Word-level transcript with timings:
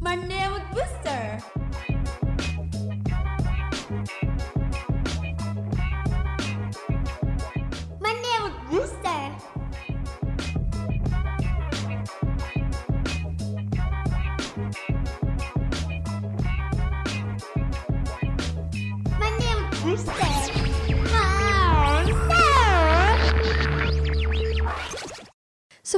Monday 0.00 0.48
with 0.52 0.62
Booster. 0.72 1.42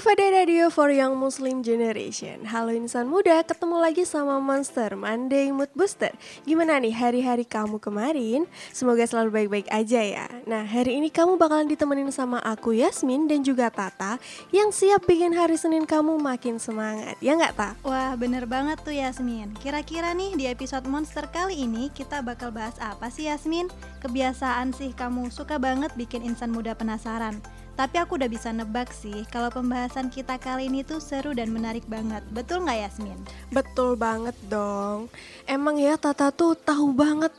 Sufada 0.05 0.29
Radio 0.37 0.69
for 0.69 0.93
Young 0.93 1.17
Muslim 1.17 1.65
Generation 1.65 2.45
Halo 2.45 2.77
insan 2.77 3.09
muda, 3.09 3.41
ketemu 3.41 3.81
lagi 3.81 4.05
sama 4.05 4.37
Monster 4.37 5.01
Monday 5.01 5.49
Mood 5.49 5.73
Booster 5.73 6.13
Gimana 6.45 6.77
nih 6.77 6.93
hari-hari 6.93 7.49
kamu 7.49 7.81
kemarin? 7.81 8.45
Semoga 8.69 9.09
selalu 9.09 9.33
baik-baik 9.33 9.73
aja 9.73 10.05
ya 10.05 10.29
Nah 10.45 10.61
hari 10.61 11.01
ini 11.01 11.09
kamu 11.09 11.41
bakalan 11.41 11.73
ditemenin 11.73 12.13
sama 12.13 12.37
aku 12.45 12.77
Yasmin 12.77 13.25
dan 13.33 13.41
juga 13.41 13.73
Tata 13.73 14.21
Yang 14.53 14.85
siap 14.85 15.09
bikin 15.09 15.33
hari 15.33 15.57
Senin 15.57 15.89
kamu 15.89 16.21
makin 16.21 16.61
semangat 16.61 17.17
Ya 17.25 17.33
nggak 17.33 17.57
Ta? 17.57 17.73
Wah 17.81 18.13
bener 18.13 18.45
banget 18.45 18.85
tuh 18.85 18.93
Yasmin 18.93 19.57
Kira-kira 19.57 20.13
nih 20.13 20.37
di 20.37 20.45
episode 20.45 20.85
Monster 20.85 21.25
kali 21.33 21.65
ini 21.65 21.89
kita 21.89 22.21
bakal 22.21 22.53
bahas 22.53 22.77
apa 22.77 23.09
sih 23.09 23.33
Yasmin? 23.33 23.73
Kebiasaan 24.05 24.77
sih 24.77 24.93
kamu 24.93 25.33
suka 25.33 25.57
banget 25.57 25.97
bikin 25.97 26.29
insan 26.29 26.53
muda 26.53 26.77
penasaran 26.77 27.41
Tapi 27.75 27.99
aku 27.99 28.15
udah 28.15 28.31
bisa 28.31 28.55
nebak 28.55 28.95
sih 28.95 29.27
kalau 29.35 29.51
pembahasan 29.51 30.07
kita 30.07 30.39
kali 30.39 30.71
ini 30.71 30.87
tuh 30.87 31.03
seru 31.03 31.35
dan 31.35 31.51
menarik 31.51 31.83
banget 31.91 32.23
Betul 32.31 32.63
nggak 32.63 32.79
Yasmin? 32.87 33.19
Betul 33.51 33.99
banget 33.99 34.39
dong 34.47 35.11
Emang 35.45 35.75
ya 35.75 35.99
Tata 35.99 36.31
tuh 36.31 36.55
tahu 36.55 36.95
banget 36.95 37.35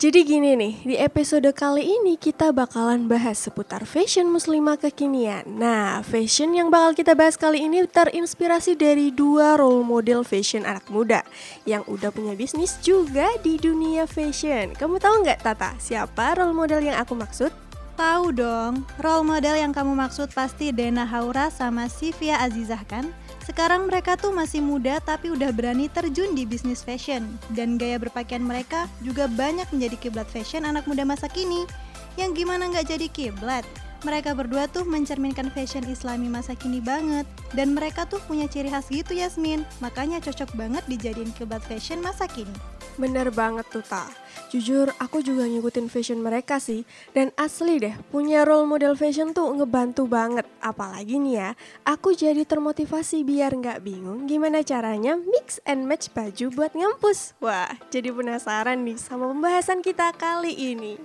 jadi 0.00 0.24
gini 0.24 0.56
nih, 0.56 0.74
di 0.80 0.96
episode 0.96 1.44
kali 1.52 1.84
ini 1.84 2.16
kita 2.16 2.56
bakalan 2.56 3.04
bahas 3.04 3.36
seputar 3.36 3.84
fashion 3.84 4.32
muslimah 4.32 4.80
kekinian. 4.80 5.44
Nah, 5.44 6.00
fashion 6.00 6.56
yang 6.56 6.72
bakal 6.72 6.96
kita 6.96 7.12
bahas 7.12 7.36
kali 7.36 7.68
ini 7.68 7.84
terinspirasi 7.84 8.80
dari 8.80 9.12
dua 9.12 9.60
role 9.60 9.84
model 9.84 10.24
fashion 10.24 10.64
anak 10.64 10.88
muda 10.88 11.20
yang 11.68 11.84
udah 11.84 12.08
punya 12.16 12.32
bisnis 12.32 12.80
juga 12.80 13.28
di 13.44 13.60
dunia 13.60 14.08
fashion. 14.08 14.72
Kamu 14.72 14.96
tahu 14.96 15.20
nggak 15.20 15.44
Tata, 15.44 15.76
siapa 15.76 16.32
role 16.32 16.56
model 16.56 16.80
yang 16.80 16.96
aku 16.96 17.12
maksud? 17.12 17.69
Tahu 18.00 18.32
dong, 18.32 18.88
role 18.96 19.28
model 19.28 19.60
yang 19.60 19.76
kamu 19.76 19.92
maksud 19.92 20.32
pasti 20.32 20.72
Dena 20.72 21.04
Haura 21.04 21.52
sama 21.52 21.84
Sivia 21.84 22.40
Azizah 22.40 22.80
kan? 22.88 23.12
Sekarang 23.44 23.92
mereka 23.92 24.16
tuh 24.16 24.32
masih 24.32 24.64
muda 24.64 25.04
tapi 25.04 25.28
udah 25.28 25.52
berani 25.52 25.84
terjun 25.92 26.32
di 26.32 26.48
bisnis 26.48 26.80
fashion. 26.80 27.28
Dan 27.52 27.76
gaya 27.76 28.00
berpakaian 28.00 28.40
mereka 28.40 28.88
juga 29.04 29.28
banyak 29.28 29.68
menjadi 29.68 30.00
kiblat 30.00 30.24
fashion 30.32 30.64
anak 30.64 30.88
muda 30.88 31.04
masa 31.04 31.28
kini. 31.28 31.68
Yang 32.16 32.40
gimana 32.40 32.72
nggak 32.72 32.88
jadi 32.88 33.06
kiblat? 33.12 33.68
Mereka 34.00 34.32
berdua 34.32 34.64
tuh 34.64 34.88
mencerminkan 34.88 35.52
fashion 35.52 35.84
islami 35.84 36.32
masa 36.32 36.56
kini 36.56 36.80
banget. 36.80 37.28
Dan 37.52 37.76
mereka 37.76 38.08
tuh 38.08 38.24
punya 38.24 38.48
ciri 38.48 38.72
khas 38.72 38.88
gitu 38.88 39.12
Yasmin. 39.12 39.68
Makanya 39.84 40.24
cocok 40.24 40.56
banget 40.56 40.88
dijadiin 40.88 41.36
kiblat 41.36 41.60
fashion 41.68 42.00
masa 42.00 42.24
kini 42.24 42.79
Bener 43.00 43.32
banget 43.32 43.64
tuh 43.72 43.80
Ta. 43.80 44.04
Jujur 44.52 44.92
aku 45.00 45.24
juga 45.24 45.48
ngikutin 45.48 45.88
fashion 45.88 46.20
mereka 46.20 46.60
sih. 46.60 46.84
Dan 47.16 47.32
asli 47.40 47.80
deh, 47.80 47.96
punya 48.12 48.44
role 48.44 48.68
model 48.68 48.92
fashion 48.92 49.32
tuh 49.32 49.48
ngebantu 49.56 50.04
banget. 50.04 50.44
Apalagi 50.60 51.16
nih 51.16 51.34
ya, 51.40 51.50
aku 51.88 52.12
jadi 52.12 52.44
termotivasi 52.44 53.24
biar 53.24 53.56
nggak 53.56 53.80
bingung 53.80 54.28
gimana 54.28 54.60
caranya 54.60 55.16
mix 55.16 55.64
and 55.64 55.88
match 55.88 56.12
baju 56.12 56.52
buat 56.52 56.76
ngampus. 56.76 57.32
Wah, 57.40 57.72
jadi 57.88 58.12
penasaran 58.12 58.84
nih 58.84 59.00
sama 59.00 59.32
pembahasan 59.32 59.80
kita 59.80 60.12
kali 60.20 60.52
ini. 60.52 61.00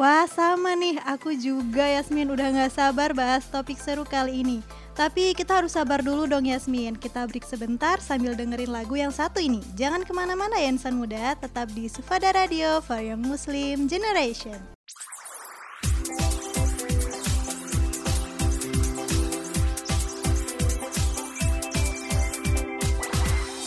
Wah 0.00 0.24
sama 0.24 0.72
nih, 0.72 0.96
aku 1.04 1.36
juga 1.36 1.84
Yasmin 1.88 2.28
udah 2.32 2.52
gak 2.52 2.72
sabar 2.76 3.16
bahas 3.16 3.48
topik 3.48 3.80
seru 3.80 4.04
kali 4.04 4.44
ini 4.44 4.60
Tapi 4.96 5.36
kita 5.36 5.60
harus 5.60 5.76
sabar 5.76 6.00
dulu 6.00 6.24
dong 6.24 6.48
Yasmin. 6.48 6.96
Kita 6.96 7.28
break 7.28 7.44
sebentar 7.44 8.00
sambil 8.00 8.32
dengerin 8.32 8.72
lagu 8.72 8.96
yang 8.96 9.12
satu 9.12 9.36
ini. 9.44 9.60
Jangan 9.76 10.08
ke 10.08 10.12
mana-mana 10.16 10.56
ya 10.56 10.72
insan 10.72 10.96
muda, 10.96 11.36
tetap 11.36 11.68
di 11.76 11.84
Sufada 11.84 12.32
Radio 12.32 12.80
for 12.80 12.96
Young 12.96 13.20
Muslim 13.20 13.92
Generation. 13.92 14.56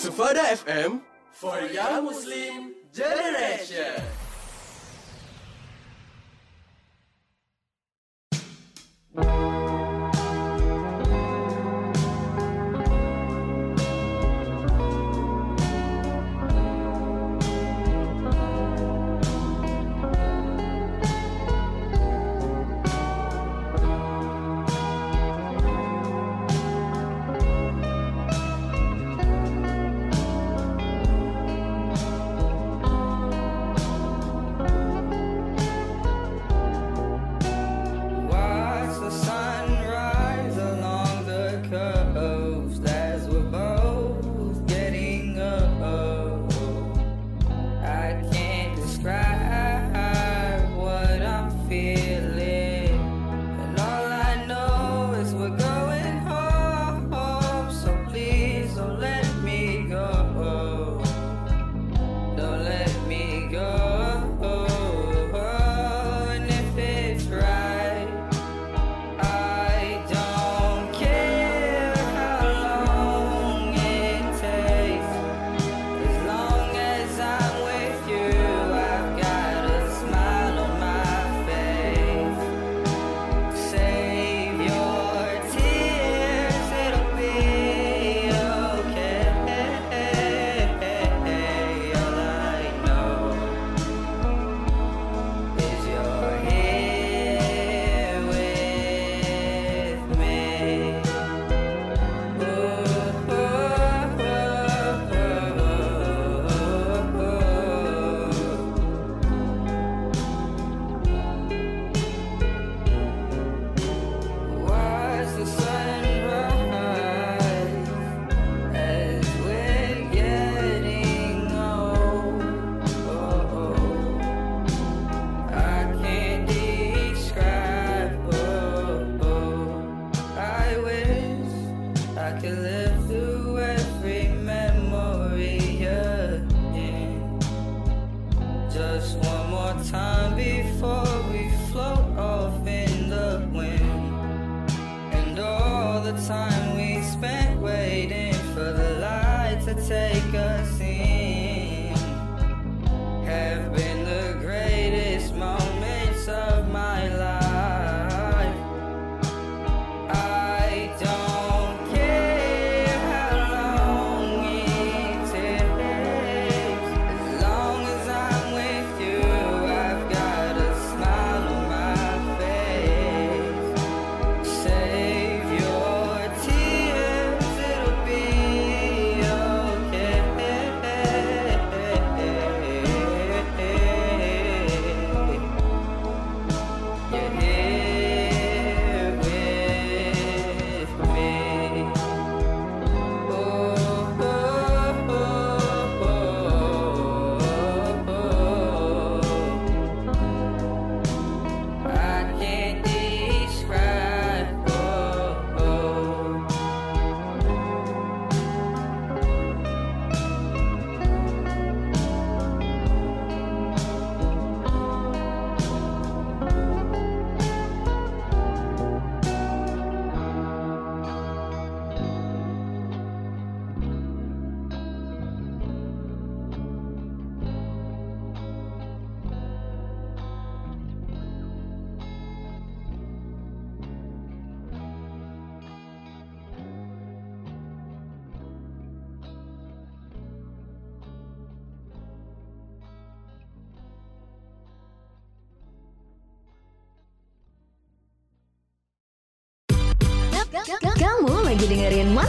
Sufada 0.01 0.49
FM 0.49 0.97
for 1.29 1.61
Young 1.69 2.09
Muslim 2.09 2.73
Generation. 2.89 4.01
Watch 9.13 9.78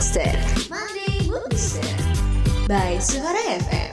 Monster 0.01 0.33
Monday 0.73 1.29
Booster 1.29 1.93
by 2.65 2.97
Suara 2.97 3.37
FM. 3.37 3.93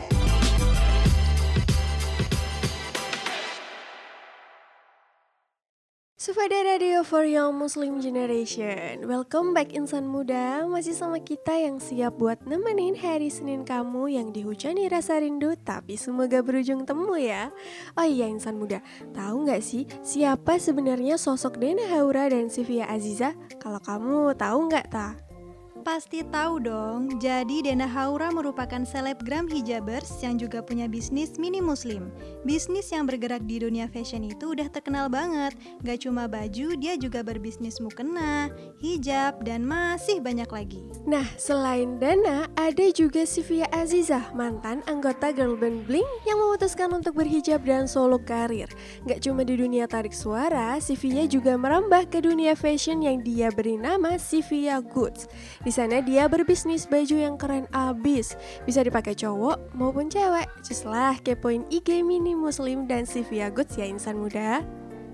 Sufada 6.15 6.63
Radio 6.63 7.03
for 7.03 7.27
Young 7.27 7.59
Muslim 7.59 7.99
Generation 7.99 9.03
Welcome 9.03 9.51
back 9.51 9.75
insan 9.75 10.07
muda 10.07 10.63
Masih 10.71 10.95
sama 10.95 11.19
kita 11.19 11.51
yang 11.51 11.83
siap 11.83 12.15
buat 12.15 12.39
nemenin 12.47 12.95
hari 12.95 13.27
Senin 13.27 13.67
kamu 13.67 14.07
Yang 14.15 14.27
dihujani 14.39 14.87
rasa 14.87 15.19
rindu 15.19 15.59
Tapi 15.59 15.99
semoga 15.99 16.39
berujung 16.39 16.87
temu 16.87 17.19
ya 17.19 17.51
Oh 17.99 18.07
iya 18.07 18.31
insan 18.31 18.55
muda 18.55 18.79
Tahu 19.11 19.43
nggak 19.43 19.59
sih 19.59 19.83
siapa 20.07 20.55
sebenarnya 20.55 21.19
sosok 21.19 21.59
Dena 21.59 21.83
Haura 21.91 22.31
dan 22.31 22.47
Sivia 22.47 22.87
Aziza? 22.87 23.35
Kalau 23.59 23.83
kamu 23.83 24.31
tahu 24.39 24.71
nggak 24.71 24.87
ta? 24.87 25.26
Pasti 25.85 26.21
tahu 26.21 26.61
dong, 26.61 27.17
jadi 27.17 27.65
Dena 27.65 27.89
Haura 27.89 28.29
merupakan 28.29 28.83
selebgram 28.83 29.49
hijabers 29.49 30.09
yang 30.19 30.37
juga 30.37 30.61
punya 30.61 30.85
bisnis 30.85 31.39
mini 31.41 31.63
muslim. 31.63 32.13
Bisnis 32.45 32.91
yang 32.91 33.07
bergerak 33.07 33.45
di 33.47 33.63
dunia 33.63 33.89
fashion 33.89 34.21
itu 34.25 34.51
udah 34.51 34.69
terkenal 34.69 35.07
banget. 35.07 35.55
Gak 35.81 36.05
cuma 36.05 36.25
baju, 36.25 36.75
dia 36.75 36.99
juga 36.99 37.23
berbisnis 37.23 37.79
mukena, 37.79 38.51
hijab, 38.83 39.41
dan 39.47 39.63
masih 39.63 40.19
banyak 40.19 40.49
lagi. 40.51 40.83
Nah, 41.07 41.25
selain 41.39 42.01
Dana, 42.01 42.51
ada 42.59 42.85
juga 42.91 43.23
Sivia 43.23 43.65
Azizah, 43.71 44.35
mantan 44.35 44.83
anggota 44.91 45.31
girl 45.31 45.55
band 45.55 45.87
Blink 45.87 46.07
yang 46.27 46.37
memutuskan 46.41 46.91
untuk 46.91 47.15
berhijab 47.15 47.63
dan 47.63 47.87
solo 47.87 48.19
karir. 48.19 48.67
Gak 49.07 49.23
cuma 49.23 49.47
di 49.47 49.55
dunia 49.55 49.87
tarik 49.87 50.13
suara, 50.13 50.75
Sivia 50.83 51.23
juga 51.25 51.55
merambah 51.55 52.11
ke 52.11 52.21
dunia 52.21 52.53
fashion 52.59 53.01
yang 53.01 53.23
dia 53.23 53.49
beri 53.49 53.79
nama 53.79 54.19
Sivia 54.19 54.83
Goods. 54.83 55.25
Di 55.63 55.76
sana 55.77 56.01
dia 56.01 56.25
berbisnis 56.25 56.89
baju 56.89 57.13
yang 57.13 57.37
keren 57.37 57.69
abis, 57.69 58.33
bisa 58.65 58.81
dipakai 58.81 59.13
cowok 59.13 59.77
maupun 59.77 60.09
cewek. 60.09 60.49
Just 60.65 60.89
lah 60.89 61.13
kepoin 61.21 61.69
IG 61.69 62.01
Mini 62.01 62.33
Muslim 62.33 62.89
dan 62.89 63.05
Sivia 63.05 63.53
Goods 63.53 63.77
ya 63.77 63.85
insan 63.85 64.17
muda. 64.17 64.65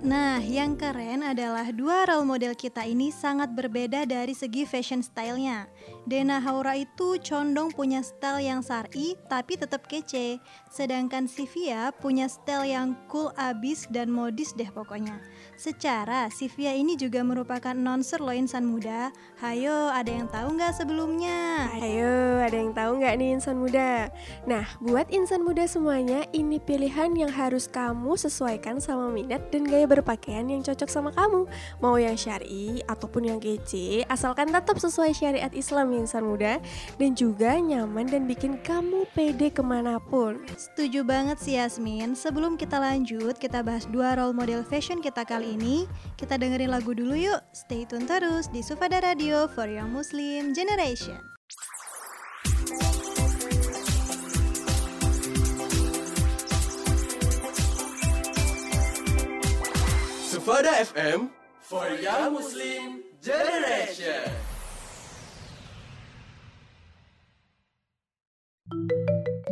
Nah, 0.04 0.40
yang 0.40 0.80
keren 0.80 1.24
adalah 1.24 1.68
dua 1.72 2.08
role 2.08 2.28
model 2.28 2.56
kita 2.56 2.84
ini 2.88 3.12
sangat 3.12 3.52
berbeda 3.52 4.08
dari 4.08 4.32
segi 4.32 4.64
fashion 4.64 5.04
stylenya. 5.04 5.68
Dena 6.04 6.44
Haura 6.44 6.76
itu 6.76 7.16
condong 7.24 7.72
punya 7.72 8.04
style 8.04 8.44
yang 8.44 8.60
sari 8.60 9.16
tapi 9.32 9.56
tetap 9.56 9.88
kece, 9.88 10.36
sedangkan 10.68 11.32
Sivia 11.32 11.96
punya 11.96 12.28
style 12.28 12.68
yang 12.68 13.00
cool 13.08 13.32
abis 13.40 13.88
dan 13.88 14.12
modis 14.12 14.52
deh 14.52 14.68
pokoknya. 14.68 15.24
Secara, 15.56 16.28
Sivia 16.28 16.76
ini 16.76 17.00
juga 17.00 17.24
merupakan 17.24 17.72
nonser 17.72 18.20
loh 18.20 18.36
insan 18.36 18.68
muda. 18.68 19.16
Hayo, 19.40 19.96
ada 19.96 20.12
yang 20.12 20.28
tahu 20.28 20.60
nggak 20.60 20.76
sebelumnya? 20.76 21.72
Ayo, 21.80 22.44
ada 22.44 22.58
yang 22.58 22.76
tahu 22.76 23.00
nggak 23.00 23.14
nih 23.16 23.30
insan 23.40 23.64
muda? 23.64 24.12
Nah, 24.44 24.68
buat 24.84 25.08
insan 25.08 25.40
muda 25.40 25.64
semuanya, 25.64 26.28
ini 26.36 26.60
pilihan 26.60 27.16
yang 27.16 27.32
harus 27.32 27.72
kamu 27.72 28.20
sesuaikan 28.20 28.84
sama 28.84 29.08
minat 29.08 29.48
dan 29.56 29.64
gaya 29.64 29.88
berpakaian 29.88 30.52
yang 30.52 30.60
cocok 30.60 30.90
sama 30.92 31.16
kamu. 31.16 31.48
Mau 31.80 31.96
yang 31.96 32.20
syari 32.20 32.84
ataupun 32.92 33.32
yang 33.32 33.40
kece, 33.40 34.04
asalkan 34.12 34.52
tetap 34.52 34.76
sesuai 34.76 35.16
syariat 35.16 35.54
Islam 35.56 35.93
ya 35.94 36.02
insan 36.02 36.26
muda 36.26 36.58
dan 36.98 37.14
juga 37.14 37.56
nyaman 37.62 38.10
dan 38.10 38.26
bikin 38.26 38.58
kamu 38.66 39.06
pede 39.14 39.54
ke 39.54 39.62
mana 39.62 40.02
pun. 40.02 40.42
Setuju 40.58 41.06
banget 41.06 41.38
sih 41.40 41.56
Yasmin. 41.56 42.18
Sebelum 42.18 42.58
kita 42.58 42.82
lanjut, 42.82 43.38
kita 43.38 43.62
bahas 43.62 43.86
dua 43.86 44.18
role 44.18 44.34
model 44.34 44.66
fashion 44.66 45.00
kita 45.00 45.24
kali 45.24 45.54
ini. 45.56 45.86
Kita 46.18 46.36
dengerin 46.36 46.74
lagu 46.74 46.92
dulu 46.98 47.14
yuk. 47.14 47.42
Stay 47.54 47.86
tune 47.86 48.10
terus 48.10 48.50
di 48.50 48.66
Sufada 48.66 48.98
Radio 49.00 49.46
for 49.48 49.70
Young 49.70 49.94
Muslim 49.94 50.52
Generation. 50.58 51.22
Sufada 60.34 60.76
FM 60.84 61.32
for 61.62 61.88
Young 62.02 62.34
Muslim 62.34 63.00
Generation. 63.22 64.53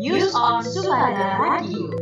News 0.01 0.34
on 0.34 0.66
Sufada 0.66 1.38
Radio. 1.38 1.94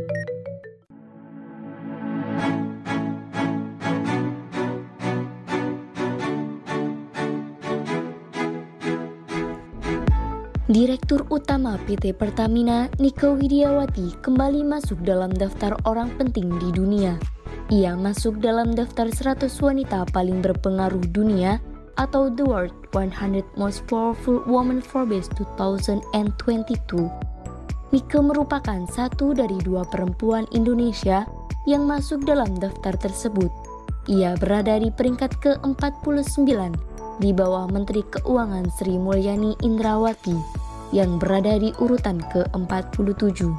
Direktur 10.64 11.28
Utama 11.28 11.76
PT 11.84 12.16
Pertamina, 12.16 12.88
Nike 12.96 13.28
Widiawati, 13.28 14.16
kembali 14.24 14.64
masuk 14.64 15.04
dalam 15.04 15.28
daftar 15.36 15.76
orang 15.84 16.08
penting 16.16 16.48
di 16.56 16.72
dunia. 16.72 17.20
Ia 17.68 18.00
masuk 18.00 18.40
dalam 18.40 18.72
daftar 18.72 19.12
100 19.12 19.44
wanita 19.60 20.08
paling 20.08 20.40
berpengaruh 20.40 21.04
dunia 21.12 21.60
atau 21.98 22.30
The 22.30 22.46
World 22.46 22.74
100 22.92 23.42
Most 23.58 23.86
Powerful 23.90 24.44
Women 24.46 24.84
Forbes 24.84 25.26
2022. 25.38 27.08
Nike 27.90 28.20
merupakan 28.22 28.86
satu 28.86 29.34
dari 29.34 29.58
dua 29.66 29.82
perempuan 29.82 30.46
Indonesia 30.54 31.26
yang 31.66 31.90
masuk 31.90 32.22
dalam 32.22 32.54
daftar 32.62 32.94
tersebut. 32.94 33.50
Ia 34.06 34.38
berada 34.38 34.78
di 34.78 34.94
peringkat 34.94 35.42
ke-49 35.42 36.46
di 37.20 37.30
bawah 37.34 37.68
Menteri 37.68 38.06
Keuangan 38.06 38.70
Sri 38.78 38.96
Mulyani 38.96 39.58
Indrawati 39.60 40.34
yang 40.90 41.18
berada 41.18 41.58
di 41.58 41.70
urutan 41.78 42.22
ke-47. 42.30 43.50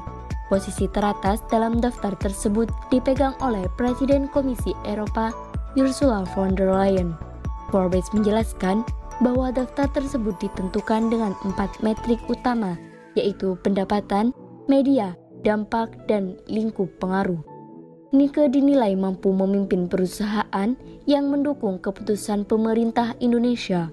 Posisi 0.52 0.84
teratas 0.92 1.40
dalam 1.48 1.80
daftar 1.80 2.12
tersebut 2.20 2.68
dipegang 2.92 3.32
oleh 3.40 3.64
Presiden 3.80 4.28
Komisi 4.28 4.76
Eropa 4.84 5.32
Ursula 5.72 6.28
von 6.36 6.52
der 6.52 6.68
Leyen. 6.68 7.31
Forbes 7.72 8.12
menjelaskan 8.12 8.84
bahwa 9.24 9.48
daftar 9.48 9.88
tersebut 9.90 10.36
ditentukan 10.38 11.08
dengan 11.08 11.32
empat 11.42 11.80
metrik 11.80 12.20
utama, 12.28 12.76
yaitu 13.16 13.56
pendapatan, 13.64 14.36
media, 14.68 15.16
dampak, 15.42 15.90
dan 16.06 16.36
lingkup 16.46 16.92
pengaruh. 17.00 17.40
Nike 18.12 18.44
dinilai 18.52 18.92
mampu 18.92 19.32
memimpin 19.32 19.88
perusahaan 19.88 20.76
yang 21.08 21.24
mendukung 21.32 21.80
keputusan 21.80 22.44
pemerintah 22.44 23.16
Indonesia. 23.24 23.88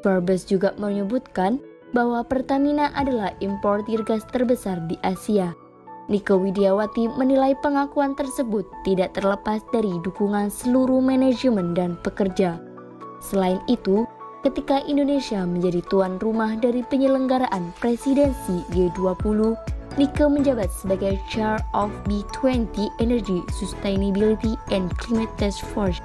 Forbes 0.00 0.48
juga 0.48 0.72
menyebutkan 0.80 1.60
bahwa 1.92 2.24
Pertamina 2.24 2.88
adalah 2.96 3.36
importir 3.44 4.00
gas 4.08 4.24
terbesar 4.32 4.80
di 4.88 4.96
Asia. 5.04 5.52
Nike 6.08 6.32
Widiawati 6.32 7.12
menilai 7.20 7.52
pengakuan 7.60 8.16
tersebut 8.16 8.64
tidak 8.88 9.12
terlepas 9.12 9.60
dari 9.68 9.92
dukungan 10.00 10.48
seluruh 10.48 11.04
manajemen 11.04 11.76
dan 11.76 12.00
pekerja. 12.00 12.56
Selain 13.18 13.58
itu, 13.66 14.06
ketika 14.46 14.82
Indonesia 14.86 15.42
menjadi 15.42 15.82
tuan 15.90 16.16
rumah 16.22 16.54
dari 16.54 16.86
penyelenggaraan 16.86 17.74
presidensi 17.82 18.62
G20, 18.70 19.54
Nike 19.98 20.26
menjabat 20.30 20.70
sebagai 20.70 21.18
Chair 21.26 21.58
of 21.74 21.90
B20 22.06 22.70
Energy 23.02 23.42
Sustainability 23.50 24.54
and 24.70 24.94
Climate 24.94 25.32
Task 25.42 25.66
Force. 25.74 25.98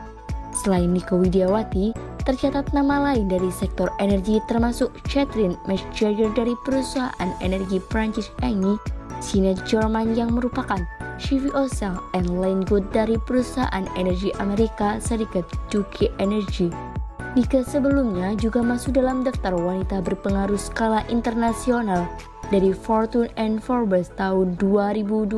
Selain 0.53 0.89
Nike 0.89 1.13
Widiawati, 1.13 1.93
tercatat 2.25 2.73
nama 2.73 3.11
lain 3.11 3.29
dari 3.29 3.53
sektor 3.53 3.93
energi 4.01 4.41
termasuk 4.49 4.89
Catherine 5.05 5.57
Metzger 5.69 6.13
dari 6.33 6.57
perusahaan 6.65 7.31
energi 7.41 7.77
Prancis 7.89 8.33
Eni, 8.41 8.77
Sinet 9.21 9.61
Jerman 9.69 10.17
yang 10.17 10.33
merupakan 10.33 10.81
CVO 11.21 11.69
Cell, 11.69 12.01
and 12.17 12.27
Lane 12.41 12.65
Good 12.65 12.89
dari 12.89 13.15
perusahaan 13.21 13.85
energi 13.93 14.33
Amerika 14.41 14.97
Serikat 14.97 15.45
Duke 15.69 16.09
Energy. 16.17 16.92
Nika 17.33 17.65
sebelumnya 17.65 18.37
juga 18.37 18.61
masuk 18.61 18.93
dalam 18.93 19.25
daftar 19.25 19.57
wanita 19.57 20.05
berpengaruh 20.05 20.53
skala 20.53 21.01
internasional 21.09 22.05
dari 22.53 22.69
Fortune 22.69 23.25
and 23.41 23.57
Forbes 23.57 24.13
tahun 24.21 24.53
2020 24.61 25.33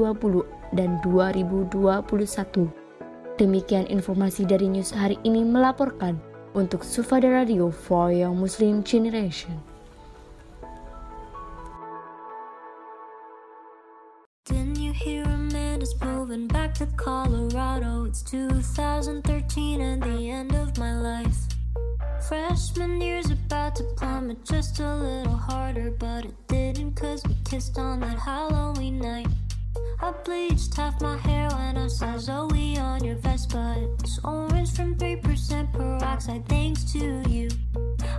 dan 0.76 1.00
2021. 1.08 1.72
Demikian 3.40 3.88
informasi 3.88 4.44
dari 4.44 4.68
news 4.68 4.92
hari 4.92 5.16
ini 5.24 5.48
melaporkan 5.48 6.20
untuk 6.52 6.84
Sufada 6.84 7.32
Radio 7.32 7.72
for 7.72 8.12
Young 8.12 8.44
Muslim 8.44 8.84
Generation. 8.84 9.56
Colorado? 17.00 18.04
It's 18.04 18.22
2013 18.24 19.80
and 19.80 20.04
the 20.04 20.30
end 20.30 20.52
of 20.56 20.76
my 20.78 20.92
life. 20.92 21.45
Freshman 22.56 23.02
year's 23.02 23.32
about 23.32 23.76
to 23.76 23.84
plummet 23.98 24.46
just 24.46 24.80
a 24.80 24.96
little 24.96 25.36
harder, 25.36 25.92
but 25.92 26.24
it 26.24 26.48
didn't 26.48 26.96
cause 26.96 27.22
we 27.28 27.36
kissed 27.44 27.78
on 27.78 28.00
that 28.00 28.18
Halloween 28.18 28.98
night. 28.98 29.28
I 30.00 30.14
bleached 30.24 30.74
half 30.74 31.02
my 31.02 31.18
hair 31.18 31.50
when 31.50 31.78
I 31.78 31.88
saw 31.88 32.18
Zoe 32.18 32.78
on 32.78 33.04
your 33.04 33.18
vest, 33.18 33.52
but 33.52 33.78
it's 34.00 34.22
orange 34.24 34.74
from 34.74 34.96
3% 34.96 35.74
peroxide 35.74 36.48
thanks 36.48 36.90
to 36.94 37.22
you. 37.30 37.50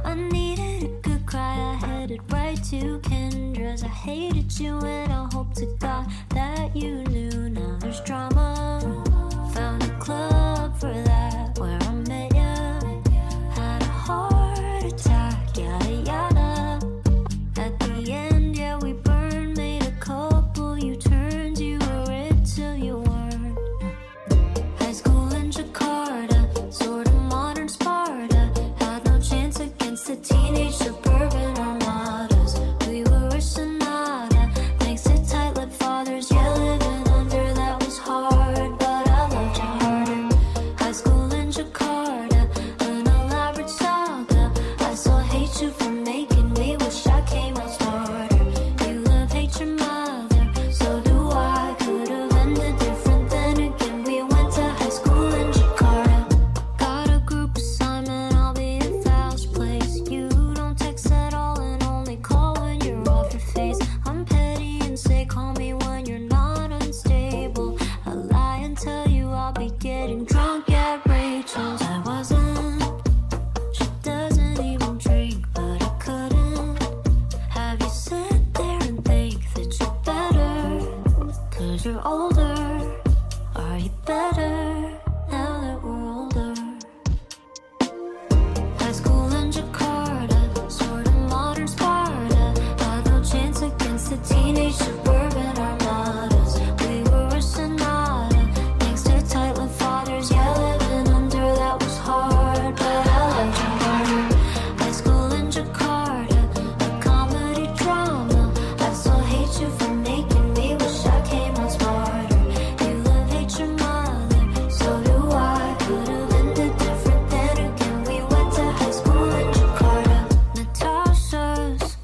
I 0.05 0.13
needed 0.13 0.83
a 0.83 1.01
good 1.01 1.25
cry, 1.25 1.57
I 1.57 1.87
headed 1.87 2.21
right 2.31 2.63
to 2.65 2.99
Kendra's. 2.99 3.85
I 3.85 3.89
hated 3.89 4.61
you 4.61 4.79
and 4.81 5.15
I 5.15 5.29
hope 5.33 5.55
to 5.55 5.67
God 5.81 6.13
that 6.35 6.77
you 6.77 7.05
knew. 7.05 7.49
Now 7.49 7.79
there's 7.81 8.03
drama. 8.03 9.03
Found 9.55 9.83
a 9.83 9.99
club 9.99 10.56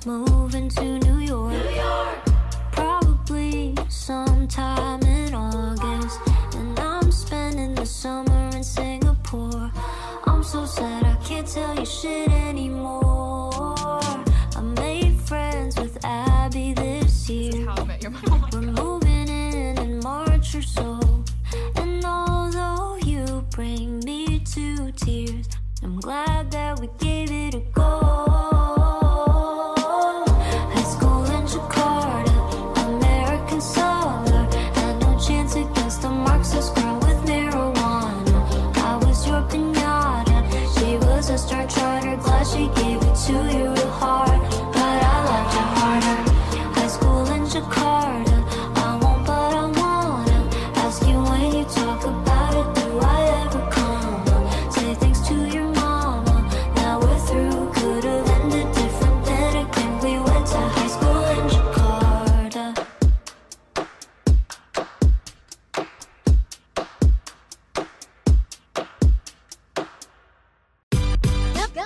more. 0.06 0.41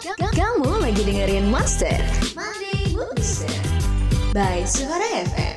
Kamu 0.04 0.84
lagi 0.84 1.08
dengerin 1.08 1.48
Monster 1.48 1.96
Monday 2.36 2.92
Booster 2.92 3.48
by 4.36 4.60
Suara 4.68 5.08
FM. 5.24 5.55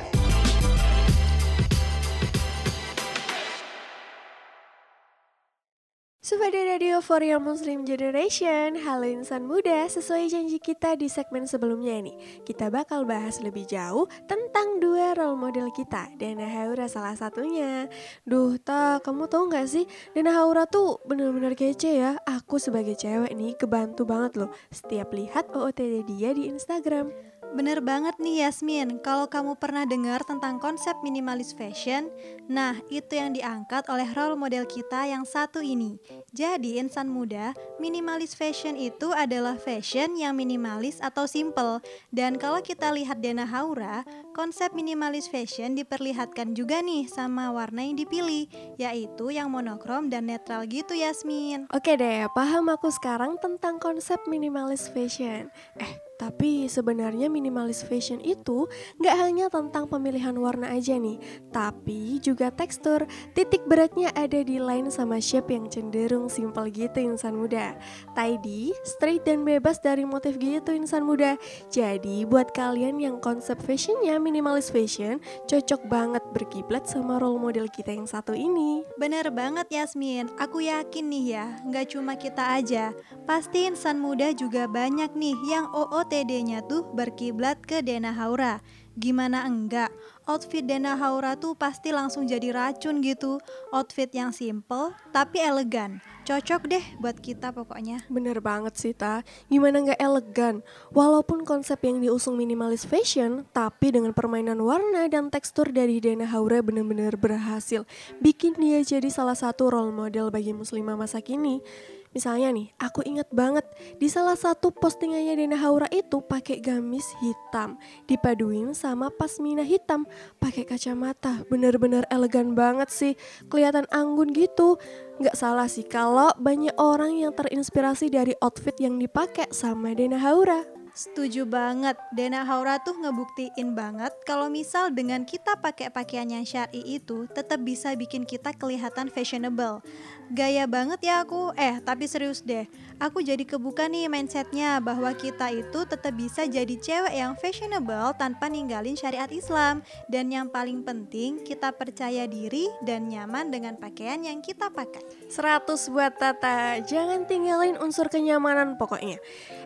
Sufada 6.50 6.66
Radio 6.66 6.98
for 6.98 7.22
Your 7.22 7.38
Muslim 7.38 7.86
Generation. 7.86 8.74
Halo 8.74 9.06
insan 9.06 9.46
muda, 9.46 9.86
sesuai 9.86 10.26
janji 10.26 10.58
kita 10.58 10.98
di 10.98 11.06
segmen 11.06 11.46
sebelumnya 11.46 12.02
nih 12.02 12.42
Kita 12.42 12.74
bakal 12.74 13.06
bahas 13.06 13.38
lebih 13.38 13.70
jauh 13.70 14.10
tentang 14.26 14.82
dua 14.82 15.14
role 15.14 15.38
model 15.38 15.70
kita 15.70 16.10
Dana 16.18 16.50
Haura 16.50 16.90
salah 16.90 17.14
satunya. 17.14 17.86
Duh 18.26 18.58
tak, 18.58 19.06
kamu 19.06 19.30
tahu 19.30 19.46
gak 19.46 19.70
sih 19.70 19.86
Dana 20.10 20.34
Haura 20.34 20.66
tuh 20.66 20.98
bener-bener 21.06 21.54
kece 21.54 22.02
ya. 22.02 22.18
Aku 22.26 22.58
sebagai 22.58 22.98
cewek 22.98 23.30
nih 23.30 23.54
kebantu 23.54 24.02
banget 24.02 24.42
loh 24.42 24.50
Setiap 24.74 25.14
lihat 25.14 25.54
OOTD 25.54 26.02
dia 26.02 26.34
di 26.34 26.50
Instagram 26.50 27.29
Bener 27.50 27.82
banget 27.82 28.14
nih 28.22 28.46
Yasmin, 28.46 29.02
kalau 29.02 29.26
kamu 29.26 29.58
pernah 29.58 29.82
dengar 29.82 30.22
tentang 30.22 30.62
konsep 30.62 30.94
minimalis 31.02 31.50
fashion, 31.50 32.06
nah 32.46 32.78
itu 32.94 33.18
yang 33.18 33.34
diangkat 33.34 33.90
oleh 33.90 34.06
role 34.14 34.38
model 34.38 34.62
kita 34.70 35.10
yang 35.10 35.26
satu 35.26 35.58
ini. 35.58 35.98
Jadi 36.30 36.78
insan 36.78 37.10
muda, 37.10 37.50
minimalis 37.82 38.38
fashion 38.38 38.78
itu 38.78 39.10
adalah 39.10 39.58
fashion 39.58 40.14
yang 40.14 40.38
minimalis 40.38 41.02
atau 41.02 41.26
simple. 41.26 41.82
Dan 42.14 42.38
kalau 42.38 42.62
kita 42.62 42.94
lihat 42.94 43.18
Dana 43.18 43.42
Haura, 43.42 44.06
konsep 44.30 44.70
minimalis 44.70 45.26
fashion 45.26 45.74
diperlihatkan 45.74 46.54
juga 46.54 46.78
nih 46.78 47.10
sama 47.10 47.50
warna 47.50 47.82
yang 47.82 47.98
dipilih, 47.98 48.46
yaitu 48.78 49.34
yang 49.34 49.50
monokrom 49.50 50.06
dan 50.06 50.30
netral 50.30 50.62
gitu 50.70 50.94
Yasmin. 50.94 51.66
Oke 51.74 51.98
deh, 51.98 52.30
paham 52.30 52.70
aku 52.70 52.94
sekarang 52.94 53.42
tentang 53.42 53.82
konsep 53.82 54.22
minimalis 54.30 54.86
fashion. 54.86 55.50
Eh, 55.82 56.09
tapi 56.20 56.68
sebenarnya 56.68 57.32
minimalis 57.32 57.80
fashion 57.80 58.20
itu 58.20 58.68
nggak 59.00 59.16
hanya 59.16 59.46
tentang 59.48 59.88
pemilihan 59.88 60.36
warna 60.36 60.68
aja 60.68 61.00
nih, 61.00 61.16
tapi 61.48 62.20
juga 62.20 62.52
tekstur. 62.52 63.08
Titik 63.32 63.64
beratnya 63.64 64.12
ada 64.12 64.44
di 64.44 64.60
line 64.60 64.92
sama 64.92 65.16
shape 65.16 65.48
yang 65.48 65.72
cenderung 65.72 66.28
simple 66.28 66.68
gitu 66.68 67.00
insan 67.00 67.40
muda. 67.40 67.72
Tidy, 68.12 68.76
straight 68.84 69.24
dan 69.24 69.48
bebas 69.48 69.80
dari 69.80 70.04
motif 70.04 70.36
gitu 70.36 70.76
insan 70.76 71.08
muda. 71.08 71.40
Jadi 71.72 72.28
buat 72.28 72.52
kalian 72.52 73.00
yang 73.00 73.16
konsep 73.24 73.56
fashionnya 73.64 74.20
minimalis 74.20 74.68
fashion, 74.68 75.24
cocok 75.48 75.88
banget 75.88 76.20
berkiblat 76.36 76.84
sama 76.84 77.16
role 77.16 77.40
model 77.40 77.64
kita 77.72 77.96
yang 77.96 78.04
satu 78.04 78.36
ini. 78.36 78.84
Bener 79.00 79.32
banget 79.32 79.72
Yasmin, 79.72 80.28
aku 80.36 80.68
yakin 80.68 81.08
nih 81.08 81.24
ya, 81.40 81.46
nggak 81.64 81.96
cuma 81.96 82.12
kita 82.20 82.60
aja. 82.60 82.92
Pasti 83.24 83.64
insan 83.64 83.96
muda 83.96 84.36
juga 84.36 84.68
banyak 84.68 85.16
nih 85.16 85.38
yang 85.48 85.72
OOTD-nya 86.10 86.66
tuh 86.66 86.90
berkiblat 86.90 87.62
ke 87.62 87.86
Dena 87.86 88.10
Haura. 88.10 88.58
Gimana 88.98 89.46
enggak? 89.46 89.94
Outfit 90.26 90.66
Dena 90.66 90.98
Haura 90.98 91.38
tuh 91.38 91.54
pasti 91.54 91.94
langsung 91.94 92.26
jadi 92.26 92.50
racun 92.50 92.98
gitu. 92.98 93.38
Outfit 93.70 94.10
yang 94.10 94.34
simple 94.34 94.90
tapi 95.14 95.38
elegan. 95.38 96.02
Cocok 96.26 96.66
deh 96.66 96.82
buat 96.98 97.14
kita 97.14 97.54
pokoknya. 97.54 98.10
Bener 98.10 98.42
banget 98.42 98.74
sih 98.74 98.90
Ta, 98.90 99.22
gimana 99.46 99.86
nggak 99.86 100.02
elegan? 100.02 100.66
Walaupun 100.90 101.46
konsep 101.46 101.78
yang 101.86 102.02
diusung 102.02 102.34
minimalis 102.34 102.82
fashion, 102.82 103.46
tapi 103.54 103.94
dengan 103.94 104.10
permainan 104.10 104.58
warna 104.66 105.06
dan 105.06 105.30
tekstur 105.30 105.70
dari 105.70 106.02
Dana 106.02 106.26
Haura 106.26 106.58
bener-bener 106.58 107.14
berhasil 107.14 107.86
bikin 108.18 108.58
dia 108.58 108.82
jadi 108.82 109.06
salah 109.14 109.38
satu 109.38 109.70
role 109.70 109.94
model 109.94 110.34
bagi 110.34 110.50
muslimah 110.50 110.98
masa 110.98 111.22
kini. 111.22 111.62
Misalnya 112.10 112.50
nih, 112.50 112.74
aku 112.74 113.06
inget 113.06 113.30
banget 113.30 113.62
di 114.02 114.10
salah 114.10 114.34
satu 114.34 114.74
postingannya 114.74 115.30
Dena 115.38 115.54
Haura 115.54 115.86
itu 115.94 116.18
pakai 116.18 116.58
gamis 116.58 117.06
hitam, 117.22 117.78
dipaduin 118.10 118.74
sama 118.74 119.14
pasmina 119.14 119.62
hitam, 119.62 120.02
pakai 120.42 120.66
kacamata, 120.66 121.46
bener-bener 121.46 122.02
elegan 122.10 122.58
banget 122.58 122.90
sih, 122.90 123.14
kelihatan 123.46 123.86
anggun 123.94 124.34
gitu. 124.34 124.74
Nggak 125.22 125.38
salah 125.38 125.70
sih 125.70 125.86
kalau 125.86 126.34
banyak 126.34 126.74
orang 126.82 127.14
yang 127.14 127.30
terinspirasi 127.30 128.10
dari 128.10 128.34
outfit 128.42 128.74
yang 128.82 128.98
dipakai 128.98 129.46
sama 129.54 129.94
Dena 129.94 130.18
Haura. 130.18 130.79
Setuju 130.90 131.46
banget, 131.46 131.94
Dena 132.10 132.42
Haura 132.42 132.82
tuh 132.82 132.98
ngebuktiin 132.98 133.78
banget 133.78 134.10
kalau 134.26 134.50
misal 134.50 134.90
dengan 134.90 135.22
kita 135.22 135.54
pakai 135.62 135.86
pakaian 135.86 136.26
yang 136.26 136.42
syari 136.42 136.82
itu 136.82 137.30
tetap 137.30 137.62
bisa 137.62 137.94
bikin 137.94 138.26
kita 138.26 138.50
kelihatan 138.50 139.06
fashionable. 139.06 139.86
Gaya 140.30 140.66
banget 140.66 141.02
ya 141.02 141.22
aku, 141.22 141.54
eh 141.54 141.78
tapi 141.82 142.10
serius 142.10 142.42
deh, 142.42 142.66
aku 142.98 143.22
jadi 143.22 143.42
kebuka 143.42 143.86
nih 143.86 144.10
mindsetnya 144.10 144.78
bahwa 144.78 145.10
kita 145.14 145.50
itu 145.54 145.86
tetap 145.86 146.14
bisa 146.14 146.46
jadi 146.46 146.74
cewek 146.78 147.14
yang 147.14 147.34
fashionable 147.38 148.14
tanpa 148.18 148.50
ninggalin 148.50 148.94
syariat 148.98 149.30
Islam. 149.30 149.82
Dan 150.10 150.30
yang 150.30 150.50
paling 150.50 150.82
penting, 150.82 151.42
kita 151.42 151.70
percaya 151.74 152.26
diri 152.26 152.66
dan 152.82 153.10
nyaman 153.10 153.50
dengan 153.50 153.78
pakaian 153.78 154.22
yang 154.22 154.42
kita 154.42 154.70
pakai. 154.70 155.02
100 155.30 155.66
buat 155.90 156.14
Tata, 156.18 156.82
jangan 156.82 157.26
tinggalin 157.26 157.78
unsur 157.78 158.06
kenyamanan 158.06 158.78
pokoknya. 158.78 159.18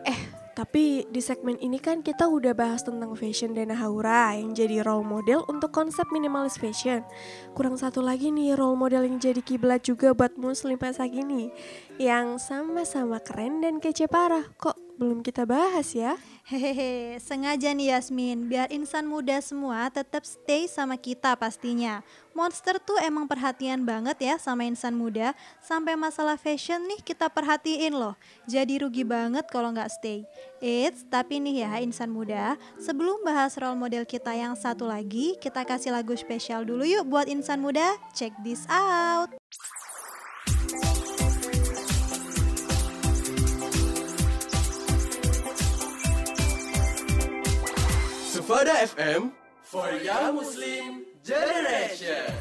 Eh, 0.05 0.44
tapi 0.55 1.03
di 1.11 1.19
segmen 1.19 1.59
ini 1.59 1.83
kan 1.83 1.99
kita 1.99 2.31
udah 2.31 2.55
bahas 2.55 2.79
tentang 2.79 3.11
fashion 3.19 3.51
Dana 3.51 3.75
Haura 3.75 4.39
yang 4.39 4.55
jadi 4.55 4.87
role 4.87 5.03
model 5.03 5.43
untuk 5.51 5.75
konsep 5.75 6.07
minimalis 6.15 6.55
fashion. 6.55 7.03
Kurang 7.51 7.75
satu 7.75 7.99
lagi 7.99 8.31
nih 8.31 8.55
role 8.55 8.79
model 8.79 9.03
yang 9.03 9.19
jadi 9.19 9.43
kiblat 9.43 9.83
juga 9.83 10.15
buat 10.15 10.39
muslim 10.39 10.79
masa 10.79 11.11
gini. 11.11 11.51
Yang 11.99 12.47
sama-sama 12.47 13.19
keren 13.19 13.59
dan 13.59 13.83
kece 13.83 14.07
parah. 14.07 14.47
Kok 14.55 14.95
belum 14.95 15.27
kita 15.27 15.43
bahas 15.43 15.91
ya? 15.91 16.15
Hehehe, 16.47 17.19
sengaja 17.19 17.75
nih 17.75 17.91
Yasmin, 17.91 18.47
biar 18.47 18.71
insan 18.71 19.11
muda 19.11 19.43
semua 19.43 19.91
tetap 19.91 20.23
stay 20.23 20.71
sama 20.71 20.95
kita 20.95 21.35
pastinya. 21.35 21.99
Monster 22.35 22.83
tuh 22.83 22.99
emang 22.99 23.31
perhatian 23.31 23.87
banget 23.87 24.19
ya 24.19 24.35
sama 24.35 24.67
insan 24.67 24.91
muda, 24.91 25.31
sampai 25.63 25.95
masalah 25.95 26.35
fashion 26.35 26.83
nih 26.83 26.99
kita 26.99 27.31
perhatiin 27.31 27.95
loh. 27.95 28.11
Jadi 28.43 28.83
rugi 28.83 29.07
banget 29.07 29.47
kalau 29.47 29.71
nggak 29.71 29.87
stay. 29.87 30.27
Eits, 30.59 31.07
tapi 31.07 31.39
nih 31.39 31.63
ya 31.63 31.79
insan 31.79 32.11
muda, 32.11 32.59
sebelum 32.75 33.23
bahas 33.23 33.55
role 33.55 33.79
model 33.79 34.03
kita 34.03 34.35
yang 34.35 34.51
satu 34.51 34.83
lagi, 34.83 35.39
kita 35.39 35.63
kasih 35.63 35.95
lagu 35.95 36.11
spesial 36.11 36.67
dulu 36.67 36.83
yuk 36.83 37.07
buat 37.07 37.31
insan 37.31 37.63
muda. 37.63 37.95
Check 38.11 38.35
this 38.43 38.67
out. 38.67 39.31
Sufada 48.27 48.83
FM 48.83 49.31
for 49.63 49.87
Young 50.03 50.35
Muslim 50.35 51.14
Generation. 51.25 52.35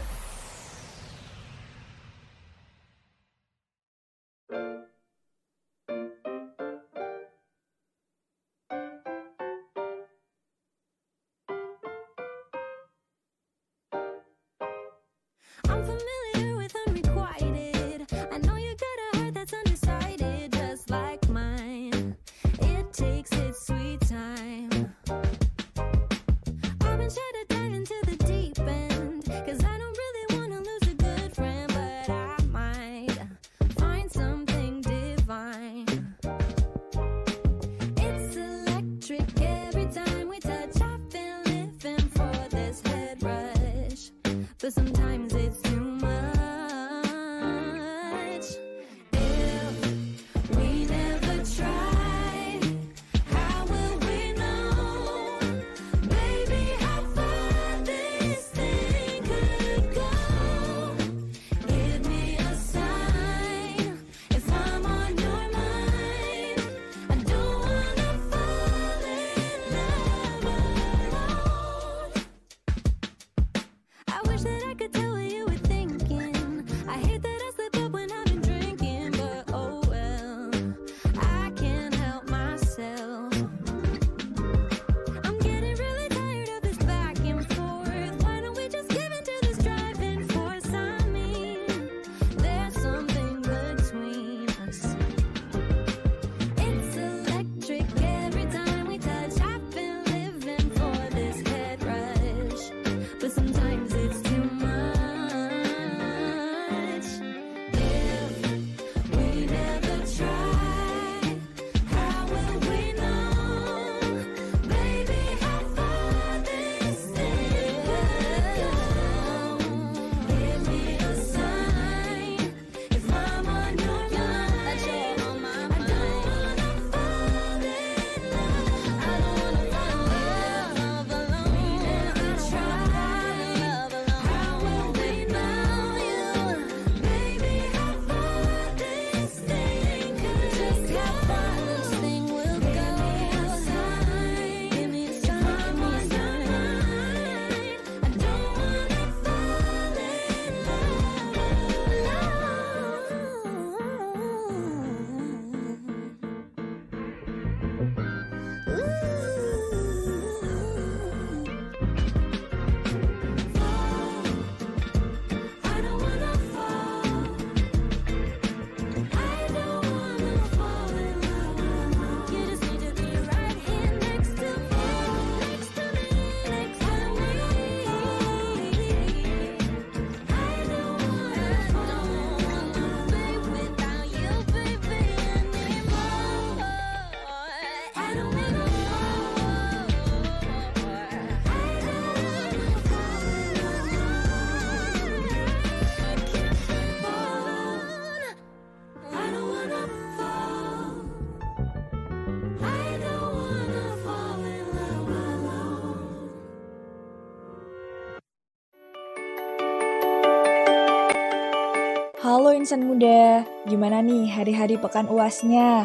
Insan 212.65 212.89
muda, 212.89 213.45
gimana 213.69 214.01
nih 214.01 214.25
hari-hari 214.33 214.81
pekan 214.81 215.05
uasnya? 215.05 215.85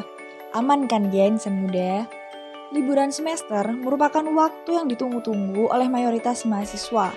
Aman 0.56 0.88
kan 0.88 1.12
ya 1.12 1.28
insan 1.28 1.68
muda? 1.68 2.08
Liburan 2.72 3.12
semester 3.12 3.68
merupakan 3.76 4.24
waktu 4.24 4.80
yang 4.80 4.88
ditunggu-tunggu 4.88 5.68
oleh 5.68 5.92
mayoritas 5.92 6.48
mahasiswa. 6.48 7.12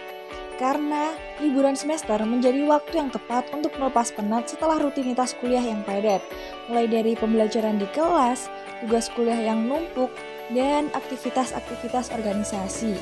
Karena 0.59 1.15
liburan 1.39 1.79
semester 1.79 2.19
menjadi 2.27 2.59
waktu 2.67 3.07
yang 3.07 3.15
tepat 3.15 3.55
untuk 3.55 3.71
melepas 3.79 4.11
penat 4.11 4.51
setelah 4.51 4.83
rutinitas 4.83 5.39
kuliah 5.39 5.63
yang 5.63 5.87
padat. 5.87 6.27
Mulai 6.67 6.91
dari 6.91 7.15
pembelajaran 7.15 7.79
di 7.79 7.87
kelas, 7.95 8.51
tugas 8.83 9.15
kuliah 9.15 9.55
yang 9.55 9.63
numpuk, 9.63 10.11
dan 10.51 10.91
aktivitas-aktivitas 10.91 12.11
organisasi. 12.11 12.99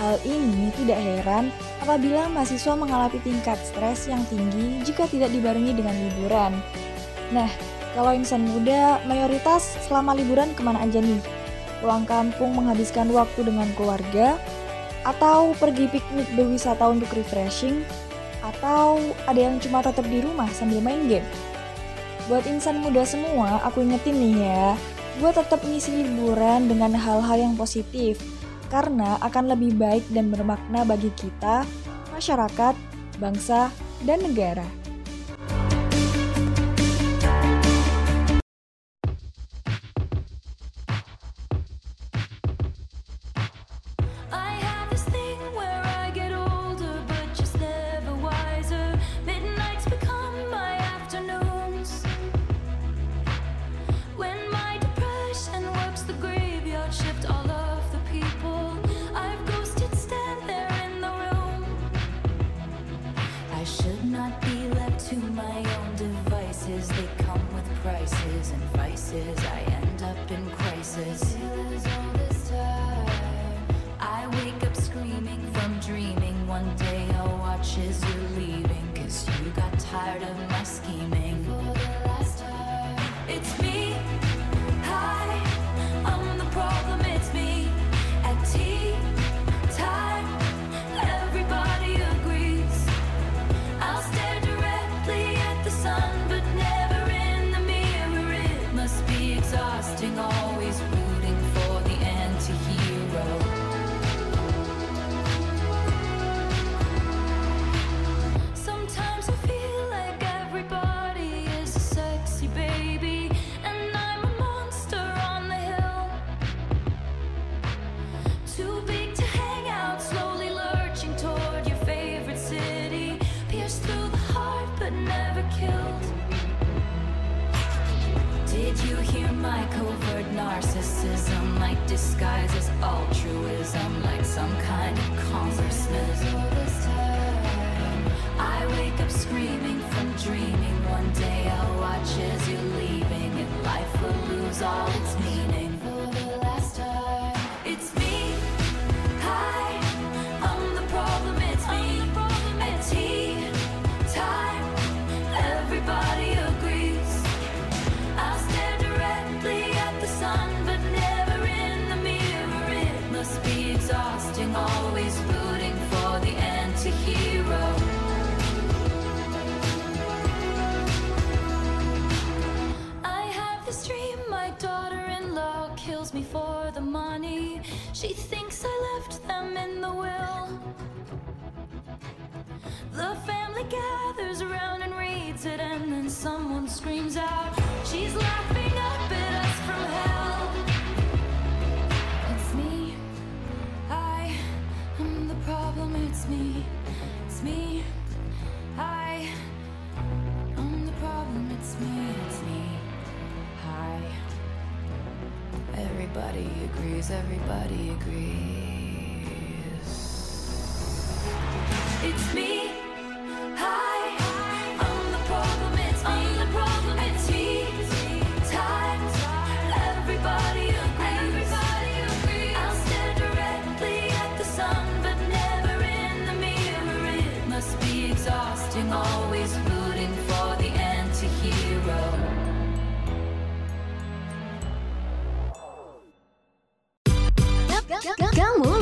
Hal 0.00 0.16
ini 0.24 0.72
tidak 0.80 0.96
heran 0.96 1.52
apabila 1.84 2.24
mahasiswa 2.32 2.72
mengalami 2.72 3.20
tingkat 3.20 3.60
stres 3.60 4.08
yang 4.08 4.24
tinggi 4.32 4.80
jika 4.80 5.04
tidak 5.04 5.28
dibarengi 5.28 5.76
dengan 5.76 5.92
liburan. 5.92 6.56
Nah, 7.36 7.52
kalau 7.92 8.16
insan 8.16 8.48
muda, 8.48 8.96
mayoritas 9.04 9.76
selama 9.84 10.16
liburan 10.16 10.56
ke 10.56 10.64
mana 10.64 10.80
aja 10.88 11.04
nih? 11.04 11.20
Pulang 11.84 12.08
kampung 12.08 12.56
menghabiskan 12.56 13.12
waktu 13.12 13.44
dengan 13.44 13.68
keluarga, 13.76 14.40
atau 15.04 15.52
pergi 15.60 15.88
piknik 15.92 16.32
berwisata 16.32 16.88
untuk 16.88 17.12
refreshing, 17.12 17.84
atau 18.40 19.00
ada 19.28 19.36
yang 19.36 19.60
cuma 19.60 19.84
tetap 19.84 20.08
di 20.08 20.24
rumah 20.24 20.48
sambil 20.56 20.80
main 20.80 21.12
game? 21.12 21.28
Buat 22.28 22.48
insan 22.48 22.80
muda 22.80 23.04
semua, 23.04 23.60
aku 23.68 23.84
ingetin 23.84 24.16
nih 24.16 24.48
ya, 24.48 24.66
gue 25.20 25.30
tetap 25.34 25.60
ngisi 25.60 26.08
liburan 26.08 26.72
dengan 26.72 26.96
hal-hal 26.96 27.36
yang 27.36 27.54
positif, 27.58 28.16
karena 28.70 29.18
akan 29.20 29.50
lebih 29.52 29.74
baik 29.76 30.06
dan 30.14 30.30
bermakna 30.30 30.86
bagi 30.86 31.10
kita, 31.18 31.66
masyarakat, 32.14 32.74
bangsa, 33.18 33.68
dan 34.06 34.22
negara. 34.22 34.79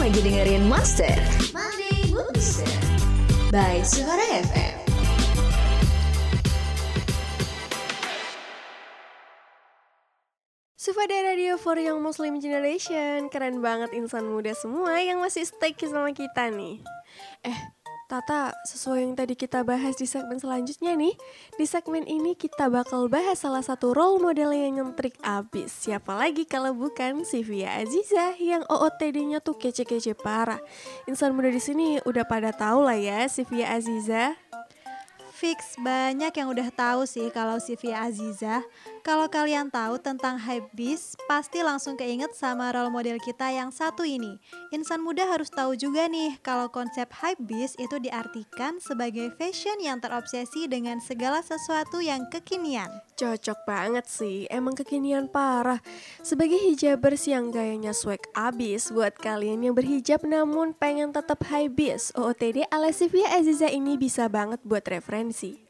Lagi 0.09 0.25
dengerin 0.25 0.65
Monster 0.65 1.21
Monday 1.53 2.09
by 3.53 3.77
Suara 3.85 4.25
FM. 4.41 4.77
Sufada 10.81 11.13
Radio 11.13 11.61
for 11.61 11.77
Young 11.77 12.01
Muslim 12.01 12.41
Generation. 12.41 13.29
Keren 13.29 13.61
banget 13.61 13.93
insan 13.93 14.33
muda 14.33 14.57
semua 14.57 14.97
yang 14.97 15.21
masih 15.21 15.45
stay 15.45 15.77
sama 15.77 16.17
kita 16.17 16.49
nih. 16.57 16.81
Eh, 17.45 17.59
Tata, 18.09 18.57
sesuai 18.65 19.05
yang 19.05 19.13
tadi 19.13 19.37
kita 19.37 19.61
bahas 19.69 19.93
di 20.01 20.09
segmen 20.09 20.41
selanjutnya 20.41 20.97
nih 20.97 21.13
Di 21.61 21.69
segmen 21.69 22.09
ini 22.09 22.33
kita 22.33 22.73
bakal 22.73 23.05
bahas 23.05 23.45
salah 23.45 23.61
satu 23.61 23.93
role 23.93 24.17
model 24.17 24.49
yang 24.57 24.81
nyentrik 24.81 25.13
abis. 25.21 25.85
Siapa 25.85 26.17
lagi 26.17 26.49
kalau 26.49 26.73
bukan 26.73 27.29
Sivia 27.29 27.77
Aziza 27.77 28.33
yang 28.41 28.65
OOTD-nya 28.65 29.45
tuh 29.45 29.61
kece-kece 29.61 30.17
parah. 30.17 30.57
Insan 31.05 31.37
muda 31.37 31.53
di 31.53 31.61
sini 31.61 32.01
udah 32.09 32.25
pada 32.25 32.49
tahu 32.49 32.89
lah 32.89 32.97
ya 32.97 33.29
Sivia 33.29 33.77
Aziza. 33.77 34.33
Fix 35.37 35.77
banyak 35.77 36.33
yang 36.33 36.49
udah 36.49 36.73
tahu 36.73 37.05
sih 37.05 37.29
kalau 37.29 37.61
Sivia 37.61 38.09
Aziza. 38.09 38.65
Kalau 39.07 39.31
kalian 39.31 39.71
tahu 39.71 40.03
tentang 40.03 40.41
Hypebeast, 40.43 41.15
pasti 41.31 41.63
langsung 41.63 41.95
keinget 41.95 42.35
sama 42.35 42.75
role 42.75 42.91
model 42.91 43.23
kita 43.23 43.47
yang 43.55 43.71
satu 43.71 44.03
ini. 44.03 44.43
Insan 44.75 45.07
muda 45.07 45.23
harus 45.29 45.49
tahu 45.49 45.79
juga 45.79 46.11
nih 46.11 46.41
kalau 46.43 46.67
konsep 46.73 47.07
Hypebeast 47.11 47.79
itu 47.79 47.97
diartikan 48.03 48.83
sebagai 48.83 49.31
fashion 49.39 49.79
yang 49.79 50.03
terobsesi 50.03 50.67
dengan 50.67 50.99
segala 50.99 51.45
sesuatu 51.45 52.03
yang 52.03 52.27
kekinian. 52.27 52.91
Cocok 53.15 53.59
banget 53.67 54.07
sih, 54.11 54.51
emang 54.51 54.75
kekinian 54.75 55.31
parah. 55.31 55.79
Sebagai 56.23 56.59
hijabers 56.59 57.27
yang 57.31 57.55
gayanya 57.55 57.95
swag 57.95 58.23
abis 58.35 58.91
buat 58.91 59.15
kalian 59.19 59.63
yang 59.63 59.75
berhijab 59.79 60.27
namun 60.27 60.75
pengen 60.75 61.15
tetap 61.15 61.43
high 61.47 61.71
beast, 61.71 62.15
OOTD 62.19 62.67
ala 62.71 62.91
Sivia 62.91 63.31
Aziza 63.37 63.71
ini 63.71 63.95
bisa 63.95 64.27
banget 64.27 64.63
buat 64.67 64.83
referensi. 64.87 65.68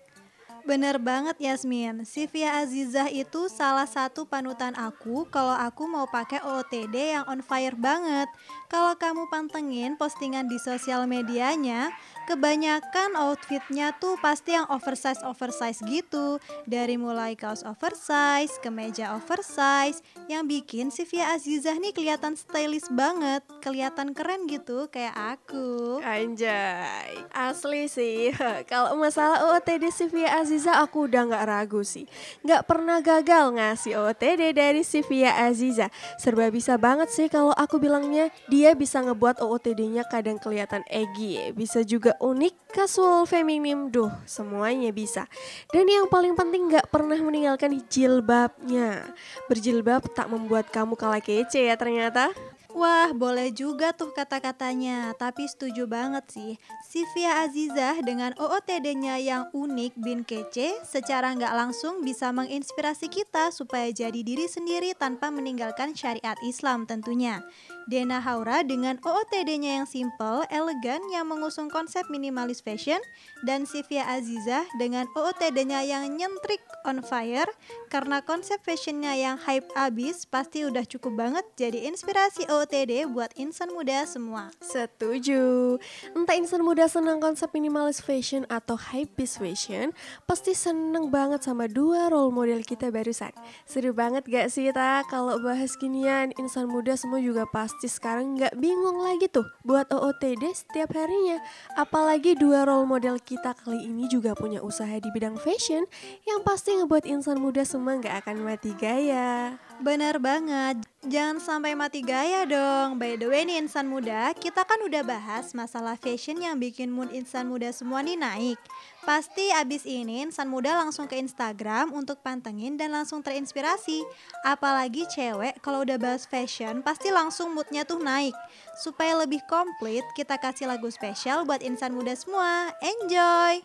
Bener 0.69 1.01
banget 1.01 1.41
Yasmin, 1.41 2.05
Sivia 2.05 2.61
Azizah 2.61 3.09
itu 3.09 3.49
salah 3.49 3.89
satu 3.89 4.29
panutan 4.29 4.77
aku 4.77 5.25
kalau 5.33 5.57
aku 5.57 5.89
mau 5.89 6.05
pakai 6.05 6.45
OOTD 6.45 6.93
yang 7.17 7.25
on 7.25 7.41
fire 7.41 7.73
banget. 7.73 8.29
Kalau 8.69 8.93
kamu 9.01 9.33
pantengin 9.33 9.97
postingan 9.97 10.45
di 10.45 10.61
sosial 10.61 11.09
medianya, 11.09 11.89
kebanyakan 12.29 13.17
outfitnya 13.17 13.97
tuh 13.97 14.21
pasti 14.21 14.53
yang 14.53 14.69
oversize 14.69 15.25
oversize 15.25 15.81
gitu. 15.89 16.37
Dari 16.69 17.01
mulai 17.01 17.33
kaos 17.33 17.65
oversize 17.65 18.61
ke 18.61 18.69
meja 18.69 19.17
oversize, 19.17 20.05
yang 20.29 20.45
bikin 20.45 20.93
Sivia 20.93 21.33
Azizah 21.33 21.81
nih 21.81 21.97
kelihatan 21.97 22.37
stylish 22.37 22.93
banget, 22.93 23.41
kelihatan 23.65 24.13
keren 24.13 24.45
gitu 24.45 24.93
kayak 24.93 25.17
aku. 25.17 26.05
Anjay, 26.05 27.17
asli 27.33 27.89
sih. 27.89 28.37
Kalau 28.71 28.93
masalah 29.01 29.49
OOTD 29.49 29.89
Sivia 29.89 30.37
Aziza 30.37 30.77
aku 30.85 31.09
udah 31.09 31.33
nggak 31.33 31.47
ragu 31.49 31.81
sih. 31.81 32.05
Nggak 32.45 32.69
pernah 32.69 33.01
gagal 33.01 33.57
ngasih 33.57 33.97
OOTD 34.05 34.53
dari 34.53 34.85
Sivia 34.85 35.33
Aziza. 35.49 35.89
Serba 36.21 36.53
bisa 36.53 36.77
banget 36.77 37.09
sih 37.09 37.33
kalau 37.33 37.57
aku 37.57 37.81
bilangnya 37.81 38.29
dia 38.53 38.77
bisa 38.77 39.01
ngebuat 39.01 39.41
OOTD-nya 39.41 40.05
kadang 40.13 40.37
kelihatan 40.37 40.85
eggy, 40.93 41.57
bisa 41.57 41.81
juga 41.81 42.18
unik, 42.19 42.75
casual, 42.75 43.25
feminim, 43.25 43.89
duh 43.89 44.11
semuanya 44.27 44.91
bisa. 44.91 45.27
Dan 45.71 45.89
yang 45.89 46.07
paling 46.11 46.35
penting 46.35 46.71
nggak 46.71 46.91
pernah 46.91 47.19
meninggalkan 47.19 47.79
jilbabnya. 47.87 49.15
Berjilbab 49.47 50.11
tak 50.13 50.29
membuat 50.29 50.71
kamu 50.71 50.95
kalah 50.99 51.23
kece 51.23 51.67
ya 51.67 51.75
ternyata. 51.79 52.31
Wah, 52.79 53.11
boleh 53.11 53.51
juga 53.51 53.91
tuh 53.91 54.15
kata-katanya, 54.15 55.11
tapi 55.19 55.51
setuju 55.51 55.91
banget 55.91 56.23
sih. 56.31 56.53
Sivia 56.87 57.43
Azizah 57.43 57.99
dengan 58.07 58.31
OOTD-nya 58.39 59.19
yang 59.19 59.51
unik 59.51 59.99
bin 59.99 60.23
kece, 60.23 60.79
secara 60.87 61.35
nggak 61.35 61.59
langsung 61.59 62.07
bisa 62.07 62.31
menginspirasi 62.31 63.11
kita 63.11 63.51
supaya 63.51 63.91
jadi 63.91 64.23
diri 64.23 64.47
sendiri 64.47 64.95
tanpa 64.95 65.27
meninggalkan 65.35 65.91
syariat 65.99 66.39
Islam 66.47 66.87
tentunya. 66.87 67.43
Dena 67.91 68.23
Haura 68.23 68.63
dengan 68.63 69.03
OOTD-nya 69.03 69.83
yang 69.83 69.89
simple, 69.91 70.47
elegan 70.47 71.03
yang 71.11 71.27
mengusung 71.27 71.67
konsep 71.67 72.07
minimalis 72.07 72.63
fashion 72.63 73.03
dan 73.43 73.67
Sivia 73.67 74.07
Azizah 74.07 74.63
dengan 74.79 75.11
OOTD-nya 75.19 75.83
yang 75.83 76.15
nyentrik 76.15 76.63
on 76.87 77.03
fire 77.03 77.49
karena 77.91 78.23
konsep 78.23 78.61
fashionnya 78.63 79.19
yang 79.19 79.35
hype 79.41 79.67
abis 79.75 80.29
pasti 80.29 80.69
udah 80.69 80.85
cukup 80.85 81.17
banget 81.17 81.45
jadi 81.57 81.89
inspirasi 81.89 82.45
OOTD 82.47 82.68
buat 83.09 83.33
insan 83.41 83.73
muda 83.73 84.05
semua. 84.05 84.53
Setuju. 84.61 85.77
Entah 86.13 86.37
insan 86.37 86.61
muda 86.61 86.85
senang 86.85 87.17
konsep 87.17 87.49
minimalis 87.57 88.05
fashion 88.05 88.45
atau 88.53 88.77
hype 88.77 89.09
beast 89.17 89.41
fashion, 89.41 89.97
pasti 90.29 90.53
seneng 90.53 91.09
banget 91.09 91.41
sama 91.41 91.65
dua 91.65 92.13
role 92.13 92.29
model 92.29 92.61
kita 92.61 92.93
barusan. 92.93 93.33
Seru 93.65 93.97
banget 93.97 94.29
gak 94.29 94.53
sih 94.53 94.69
ta 94.71 95.01
kalau 95.09 95.41
bahas 95.41 95.73
ginian 95.81 96.37
insan 96.37 96.69
muda 96.69 96.93
semua 96.95 97.19
juga 97.25 97.49
pasti 97.49 97.89
sekarang 97.89 98.37
nggak 98.37 98.61
bingung 98.61 99.01
lagi 99.01 99.27
tuh 99.33 99.49
buat 99.65 99.89
OOTD 99.89 100.45
setiap 100.53 100.93
harinya. 100.93 101.41
Apalagi 101.81 102.37
dua 102.37 102.69
role 102.69 102.85
model 102.85 103.17
kita 103.17 103.57
kali 103.57 103.89
ini 103.89 104.07
juga 104.13 104.37
punya 104.37 104.61
usaha 104.61 104.93
di 105.01 105.09
bidang 105.09 105.41
fashion 105.41 105.89
yang 106.29 106.45
pasti 106.45 106.77
ngebuat 106.77 107.09
insan 107.09 107.41
muda 107.41 107.65
semua 107.65 107.97
nggak 107.97 108.25
akan 108.25 108.37
mati 108.45 108.77
gaya. 108.77 109.57
Bener 109.79 110.19
banget, 110.19 110.83
jangan 111.07 111.39
sampai 111.39 111.79
mati 111.79 112.03
gaya 112.03 112.43
dong. 112.43 112.99
By 112.99 113.15
the 113.15 113.31
way 113.31 113.47
nih 113.47 113.63
insan 113.63 113.87
muda, 113.87 114.35
kita 114.35 114.67
kan 114.67 114.83
udah 114.83 115.07
bahas 115.07 115.55
masalah 115.55 115.95
fashion 115.95 116.43
yang 116.43 116.59
bikin 116.59 116.91
mood 116.91 117.15
insan 117.15 117.47
muda 117.47 117.71
semua 117.71 118.03
nih 118.03 118.19
naik. 118.19 118.59
Pasti 119.07 119.55
abis 119.55 119.87
ini 119.87 120.27
insan 120.27 120.51
muda 120.51 120.75
langsung 120.75 121.07
ke 121.07 121.15
Instagram 121.15 121.95
untuk 121.95 122.19
pantengin 122.27 122.75
dan 122.75 122.91
langsung 122.91 123.23
terinspirasi. 123.23 124.03
Apalagi 124.43 125.07
cewek 125.07 125.63
kalau 125.63 125.87
udah 125.87 125.95
bahas 125.95 126.27
fashion 126.27 126.83
pasti 126.83 127.15
langsung 127.15 127.55
moodnya 127.55 127.87
tuh 127.87 128.03
naik. 128.03 128.35
Supaya 128.83 129.15
lebih 129.15 129.47
komplit, 129.47 130.03
kita 130.19 130.43
kasih 130.43 130.67
lagu 130.67 130.91
spesial 130.91 131.47
buat 131.47 131.63
insan 131.63 131.95
muda 131.95 132.19
semua. 132.19 132.75
Enjoy! 132.83 133.63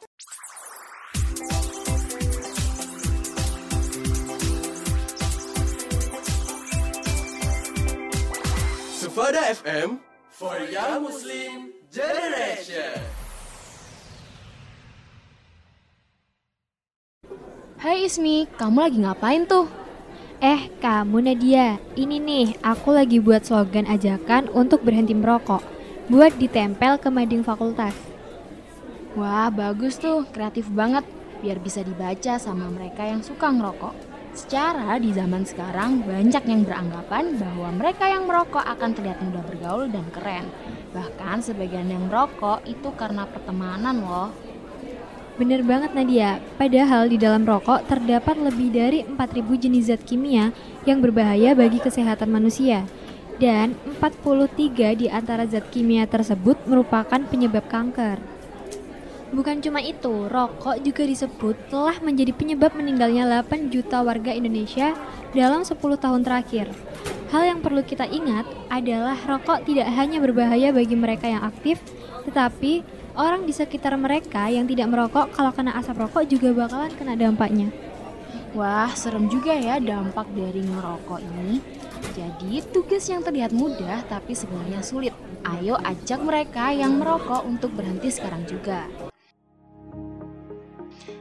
Sufada 9.13 9.45
FM 9.45 10.01
for 10.25 10.57
Young 10.73 11.05
Muslim 11.05 11.69
Generation. 11.93 12.97
Hai 17.77 18.09
Ismi, 18.09 18.49
kamu 18.57 18.89
lagi 18.89 18.97
ngapain 19.05 19.45
tuh? 19.45 19.69
Eh, 20.41 20.65
kamu 20.81 21.29
Nadia, 21.29 21.77
ini 21.93 22.17
nih, 22.17 22.57
aku 22.65 22.89
lagi 22.89 23.21
buat 23.21 23.45
slogan 23.45 23.85
ajakan 23.85 24.49
untuk 24.49 24.81
berhenti 24.81 25.13
merokok. 25.13 25.61
Buat 26.09 26.41
ditempel 26.41 26.97
ke 26.97 27.13
mading 27.13 27.45
fakultas. 27.45 27.93
Wah, 29.13 29.53
bagus 29.53 30.01
tuh, 30.01 30.25
kreatif 30.33 30.65
banget. 30.73 31.05
Biar 31.45 31.61
bisa 31.61 31.85
dibaca 31.85 32.41
sama 32.41 32.65
mereka 32.65 33.05
yang 33.05 33.21
suka 33.21 33.53
ngerokok. 33.53 34.12
Secara 34.33 34.97
di 34.97 35.13
zaman 35.13 35.45
sekarang 35.45 36.01
banyak 36.09 36.43
yang 36.49 36.65
beranggapan 36.65 37.37
bahwa 37.37 37.69
mereka 37.69 38.09
yang 38.09 38.25
merokok 38.25 38.65
akan 38.65 38.97
terlihat 38.97 39.21
mudah 39.21 39.45
bergaul 39.45 39.85
dan 39.93 40.09
keren. 40.09 40.49
Bahkan 40.89 41.45
sebagian 41.45 41.85
yang 41.85 42.09
merokok 42.09 42.65
itu 42.65 42.89
karena 42.97 43.29
pertemanan 43.29 44.01
loh. 44.01 44.33
Bener 45.37 45.61
banget 45.61 45.93
Nadia, 45.93 46.41
padahal 46.57 47.13
di 47.13 47.21
dalam 47.21 47.45
rokok 47.45 47.85
terdapat 47.85 48.33
lebih 48.41 48.73
dari 48.73 48.99
4000 49.05 49.63
jenis 49.69 49.93
zat 49.93 50.01
kimia 50.01 50.49
yang 50.85 50.97
berbahaya 50.97 51.53
bagi 51.53 51.77
kesehatan 51.77 52.33
manusia. 52.33 52.89
Dan 53.37 53.77
43 54.01 54.97
di 54.97 55.13
antara 55.13 55.45
zat 55.45 55.69
kimia 55.69 56.09
tersebut 56.09 56.57
merupakan 56.65 57.21
penyebab 57.29 57.69
kanker. 57.69 58.32
Bukan 59.33 59.65
cuma 59.65 59.81
itu, 59.81 60.29
rokok 60.29 60.77
juga 60.85 61.09
disebut 61.09 61.57
telah 61.73 61.97
menjadi 62.05 62.29
penyebab 62.37 62.77
meninggalnya 62.77 63.25
8 63.41 63.73
juta 63.73 64.05
warga 64.05 64.29
Indonesia 64.29 64.93
dalam 65.33 65.65
10 65.65 65.73
tahun 65.97 66.21
terakhir. 66.21 66.69
Hal 67.33 67.49
yang 67.49 67.59
perlu 67.65 67.81
kita 67.81 68.05
ingat 68.05 68.45
adalah 68.69 69.17
rokok 69.25 69.65
tidak 69.65 69.89
hanya 69.97 70.21
berbahaya 70.21 70.69
bagi 70.69 70.93
mereka 70.93 71.25
yang 71.25 71.41
aktif, 71.41 71.81
tetapi 72.29 72.85
orang 73.17 73.49
di 73.49 73.53
sekitar 73.57 73.97
mereka 73.97 74.53
yang 74.53 74.69
tidak 74.69 74.93
merokok 74.93 75.33
kalau 75.33 75.49
kena 75.49 75.73
asap 75.81 76.05
rokok 76.05 76.29
juga 76.29 76.53
bakalan 76.53 76.93
kena 76.93 77.17
dampaknya. 77.17 77.73
Wah, 78.53 78.93
serem 78.93 79.33
juga 79.33 79.49
ya 79.49 79.81
dampak 79.81 80.29
dari 80.29 80.61
ngerokok 80.61 81.19
ini. 81.25 81.57
Jadi, 82.13 82.61
tugas 82.69 83.01
yang 83.09 83.25
terlihat 83.25 83.49
mudah 83.49 84.05
tapi 84.05 84.37
sebenarnya 84.37 84.85
sulit. 84.85 85.17
Ayo 85.41 85.73
ajak 85.81 86.21
mereka 86.21 86.69
yang 86.69 87.01
merokok 87.01 87.49
untuk 87.49 87.73
berhenti 87.73 88.13
sekarang 88.13 88.45
juga. 88.45 88.85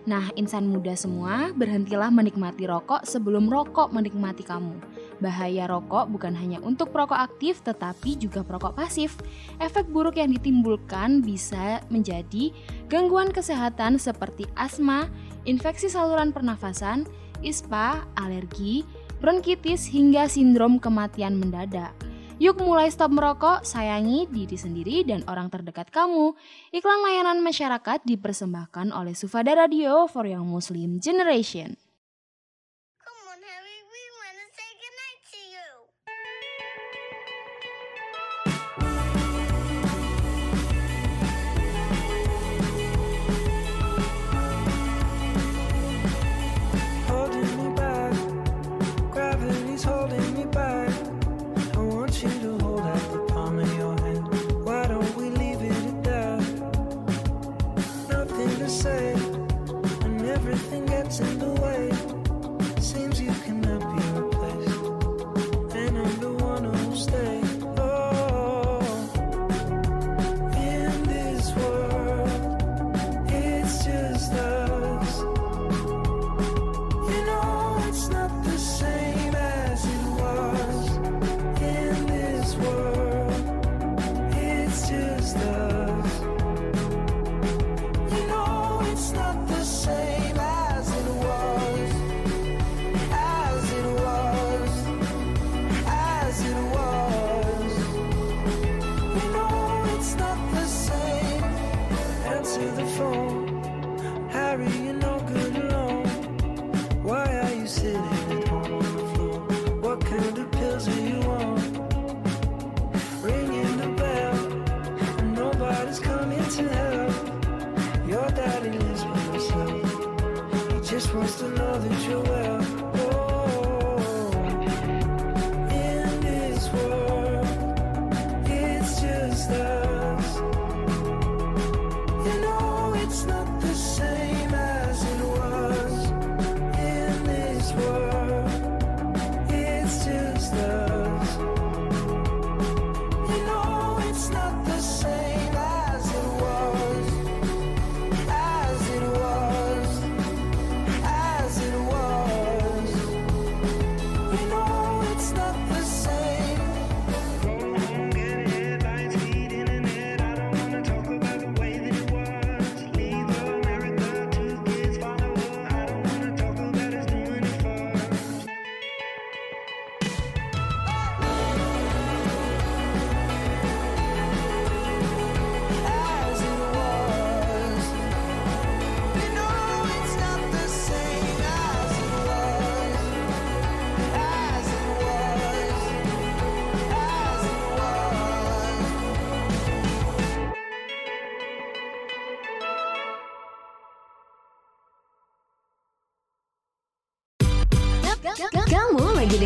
Nah, 0.02 0.34
insan 0.34 0.66
muda 0.66 0.98
semua, 0.98 1.54
berhentilah 1.54 2.10
menikmati 2.10 2.66
rokok 2.66 3.06
sebelum 3.06 3.46
rokok 3.46 3.94
menikmati 3.94 4.42
kamu. 4.42 4.74
Bahaya 5.22 5.70
rokok 5.70 6.10
bukan 6.10 6.34
hanya 6.34 6.58
untuk 6.58 6.90
perokok 6.90 7.14
aktif, 7.14 7.62
tetapi 7.62 8.18
juga 8.18 8.42
perokok 8.42 8.74
pasif. 8.74 9.14
Efek 9.62 9.86
buruk 9.94 10.18
yang 10.18 10.34
ditimbulkan 10.34 11.22
bisa 11.22 11.78
menjadi 11.86 12.50
gangguan 12.90 13.30
kesehatan 13.30 13.94
seperti 14.02 14.50
asma, 14.58 15.06
infeksi 15.46 15.86
saluran 15.86 16.34
pernafasan, 16.34 17.06
ispa, 17.46 18.02
alergi, 18.18 18.82
bronkitis, 19.22 19.86
hingga 19.86 20.26
sindrom 20.26 20.82
kematian 20.82 21.38
mendadak. 21.38 21.94
Yuk 22.42 22.58
mulai 22.58 22.90
stop 22.90 23.14
merokok, 23.14 23.62
sayangi 23.62 24.26
diri 24.26 24.58
sendiri 24.58 25.06
dan 25.06 25.22
orang 25.30 25.46
terdekat 25.46 25.94
kamu. 25.94 26.34
Iklan 26.74 26.98
layanan 27.06 27.38
masyarakat 27.38 28.02
dipersembahkan 28.02 28.90
oleh 28.90 29.14
Sufada 29.14 29.54
Radio 29.54 30.10
for 30.10 30.26
Young 30.26 30.50
Muslim 30.50 30.98
Generation. 30.98 31.78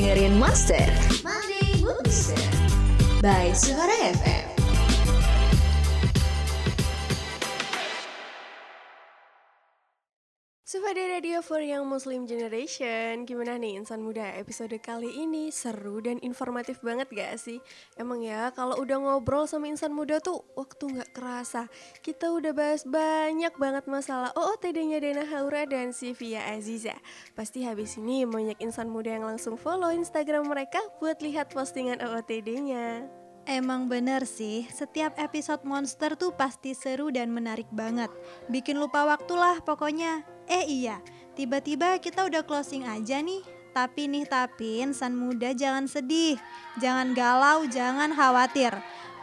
Dengerin 0.06 0.38
Monster 0.38 0.86
Monday 1.26 1.82
Booster 1.82 2.38
by 3.18 3.50
Suara 3.58 4.14
FM. 4.14 4.45
Sufada 10.86 11.18
Radio 11.18 11.42
for 11.42 11.58
Young 11.58 11.90
Muslim 11.90 12.30
Generation 12.30 13.26
Gimana 13.26 13.58
nih 13.58 13.74
insan 13.74 14.06
muda 14.06 14.22
episode 14.38 14.78
kali 14.78 15.18
ini 15.18 15.50
seru 15.50 15.98
dan 15.98 16.22
informatif 16.22 16.78
banget 16.78 17.10
gak 17.10 17.42
sih? 17.42 17.58
Emang 17.98 18.22
ya 18.22 18.54
kalau 18.54 18.78
udah 18.78 18.94
ngobrol 18.94 19.50
sama 19.50 19.66
insan 19.66 19.90
muda 19.90 20.22
tuh 20.22 20.46
waktu 20.54 20.94
gak 20.94 21.10
kerasa 21.10 21.66
Kita 22.06 22.30
udah 22.30 22.54
bahas 22.54 22.86
banyak 22.86 23.50
banget 23.58 23.90
masalah 23.90 24.30
OOTD-nya 24.38 25.02
Dena 25.02 25.26
Haura 25.26 25.66
dan 25.66 25.90
Sivia 25.90 26.54
Aziza 26.54 26.94
Pasti 27.34 27.66
habis 27.66 27.98
ini 27.98 28.22
banyak 28.22 28.62
insan 28.62 28.86
muda 28.86 29.10
yang 29.10 29.26
langsung 29.26 29.58
follow 29.58 29.90
Instagram 29.90 30.46
mereka 30.46 30.78
buat 31.02 31.18
lihat 31.18 31.50
postingan 31.50 31.98
OOTD-nya 31.98 33.10
Emang 33.42 33.90
bener 33.90 34.22
sih, 34.22 34.70
setiap 34.70 35.18
episode 35.18 35.66
Monster 35.66 36.14
tuh 36.14 36.34
pasti 36.34 36.74
seru 36.74 37.14
dan 37.14 37.30
menarik 37.30 37.70
banget. 37.70 38.10
Bikin 38.50 38.74
lupa 38.74 39.06
waktu 39.06 39.38
lah 39.38 39.62
pokoknya. 39.62 40.35
Eh 40.46 40.64
iya, 40.70 41.02
tiba-tiba 41.34 41.98
kita 41.98 42.22
udah 42.26 42.46
closing 42.46 42.86
aja 42.86 43.18
nih. 43.18 43.42
Tapi 43.76 44.08
nih 44.08 44.24
tapi 44.24 44.80
insan 44.80 45.12
muda 45.12 45.52
jangan 45.52 45.84
sedih, 45.84 46.40
jangan 46.80 47.12
galau, 47.12 47.68
jangan 47.68 48.08
khawatir. 48.14 48.72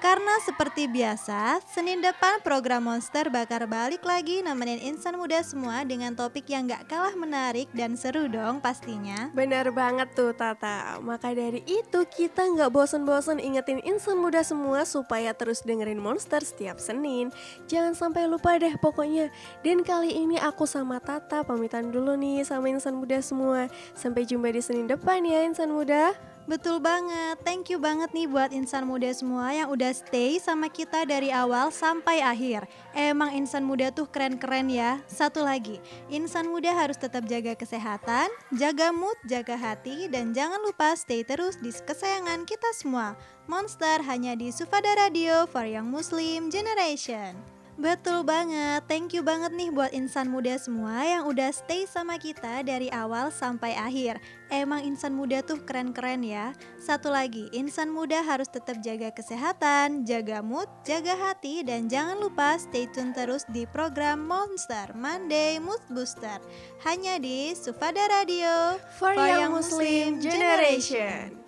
Karena 0.04 0.36
seperti 0.43 0.91
biasa, 0.91 1.64
Senin 1.64 2.04
depan 2.04 2.43
program 2.43 2.91
Monster 2.91 3.32
bakal 3.32 3.64
balik 3.72 4.04
lagi 4.04 4.43
nemenin 4.43 4.84
insan 4.84 5.16
muda 5.16 5.39
semua 5.39 5.88
dengan 5.88 6.12
topik 6.12 6.43
yang 6.51 6.68
gak 6.68 6.91
kalah 6.91 7.16
menarik 7.16 7.72
dan 7.72 7.95
seru 7.95 8.28
dong 8.28 8.60
pastinya. 8.60 9.32
Benar 9.32 9.72
banget 9.72 10.12
tuh 10.12 10.36
Tata. 10.36 10.99
Maka 10.99 11.32
dari 11.32 11.64
itu 11.64 12.04
kita 12.04 12.43
nggak 12.43 12.76
bosen-bosen 12.76 13.39
ingetin 13.39 13.80
insan 13.88 14.20
muda 14.20 14.43
semua 14.43 14.84
supaya 14.84 15.32
terus 15.32 15.64
dengerin 15.64 16.04
Monster 16.04 16.43
setiap 16.43 16.84
Senin. 16.84 17.32
Jangan 17.72 17.95
sampai 17.95 18.28
lupa 18.28 18.60
deh 18.60 18.76
pokoknya. 18.76 19.32
Dan 19.64 19.88
kali 19.88 20.20
ini 20.20 20.36
aku 20.36 20.68
sama 20.68 20.99
Tata 20.99 21.47
pamitan 21.47 21.95
dulu 21.95 22.20
nih 22.20 22.43
sama 22.43 22.68
insan 22.68 22.99
muda 22.99 23.24
semua. 23.24 23.72
Sampai 23.95 24.28
jumpa 24.28 24.51
di 24.51 24.60
Senin 24.60 24.91
depan 24.91 25.24
ya 25.24 25.47
insan 25.47 25.72
muda 25.72 26.12
Betul 26.43 26.83
banget, 26.83 27.39
thank 27.47 27.71
you 27.71 27.79
banget 27.79 28.11
nih 28.11 28.27
buat 28.27 28.51
insan 28.51 28.83
muda 28.83 29.07
semua 29.15 29.55
yang 29.55 29.71
udah 29.71 29.95
stay 29.95 30.35
sama 30.43 30.67
kita 30.67 31.07
dari 31.07 31.31
awal 31.31 31.71
sampai 31.71 32.19
akhir. 32.19 32.67
Emang 32.91 33.31
insan 33.31 33.63
muda 33.63 33.95
tuh 33.95 34.11
keren-keren 34.11 34.67
ya. 34.67 34.99
Satu 35.07 35.39
lagi, 35.39 35.79
insan 36.11 36.51
muda 36.51 36.75
harus 36.75 36.99
tetap 36.99 37.23
jaga 37.31 37.55
kesehatan, 37.55 38.27
jaga 38.59 38.91
mood, 38.91 39.15
jaga 39.23 39.55
hati, 39.55 40.11
dan 40.11 40.35
jangan 40.35 40.59
lupa 40.67 40.91
stay 40.99 41.23
terus 41.23 41.55
di 41.63 41.71
kesayangan 41.71 42.43
kita 42.43 42.67
semua. 42.75 43.15
Monster 43.47 44.03
hanya 44.03 44.35
di 44.35 44.51
Sufada 44.51 44.91
Radio 44.99 45.47
for 45.47 45.63
Young 45.63 45.87
Muslim 45.87 46.51
Generation. 46.51 47.53
Betul 47.74 48.21
banget, 48.21 48.86
thank 48.86 49.17
you 49.17 49.26
banget 49.26 49.49
nih 49.49 49.74
buat 49.74 49.89
insan 49.97 50.30
muda 50.30 50.53
semua 50.61 50.93
yang 51.09 51.26
udah 51.26 51.49
stay 51.49 51.89
sama 51.89 52.21
kita 52.21 52.61
dari 52.61 52.86
awal 52.93 53.34
sampai 53.34 53.74
akhir. 53.74 54.21
Emang 54.53 54.86
insan 54.86 55.17
muda 55.17 55.41
tuh 55.41 55.57
keren-keren 55.65 56.21
ya. 56.21 56.53
Satu 56.78 57.09
lagi, 57.09 57.49
insan 57.49 57.89
muda 57.89 58.21
harus 58.21 58.45
tetap 58.45 58.78
jaga 58.86 59.09
kesehatan, 59.09 60.05
jaga 60.05 60.45
mood, 60.45 60.69
jaga 60.86 61.17
hati, 61.17 61.65
dan 61.65 61.89
jangan 61.89 62.21
lupa 62.21 62.61
stay 62.61 62.86
tune 62.93 63.09
terus 63.09 63.41
di 63.49 63.65
program 63.65 64.21
Monster 64.21 64.93
Monday 64.93 65.57
Mood 65.57 65.82
Booster. 65.89 66.38
Hanya 66.86 67.17
di 67.17 67.57
Sufada 67.57 68.05
Radio 68.05 68.78
For 69.01 69.17
Young 69.17 69.49
Muslim 69.49 70.21
Generation 70.21 71.41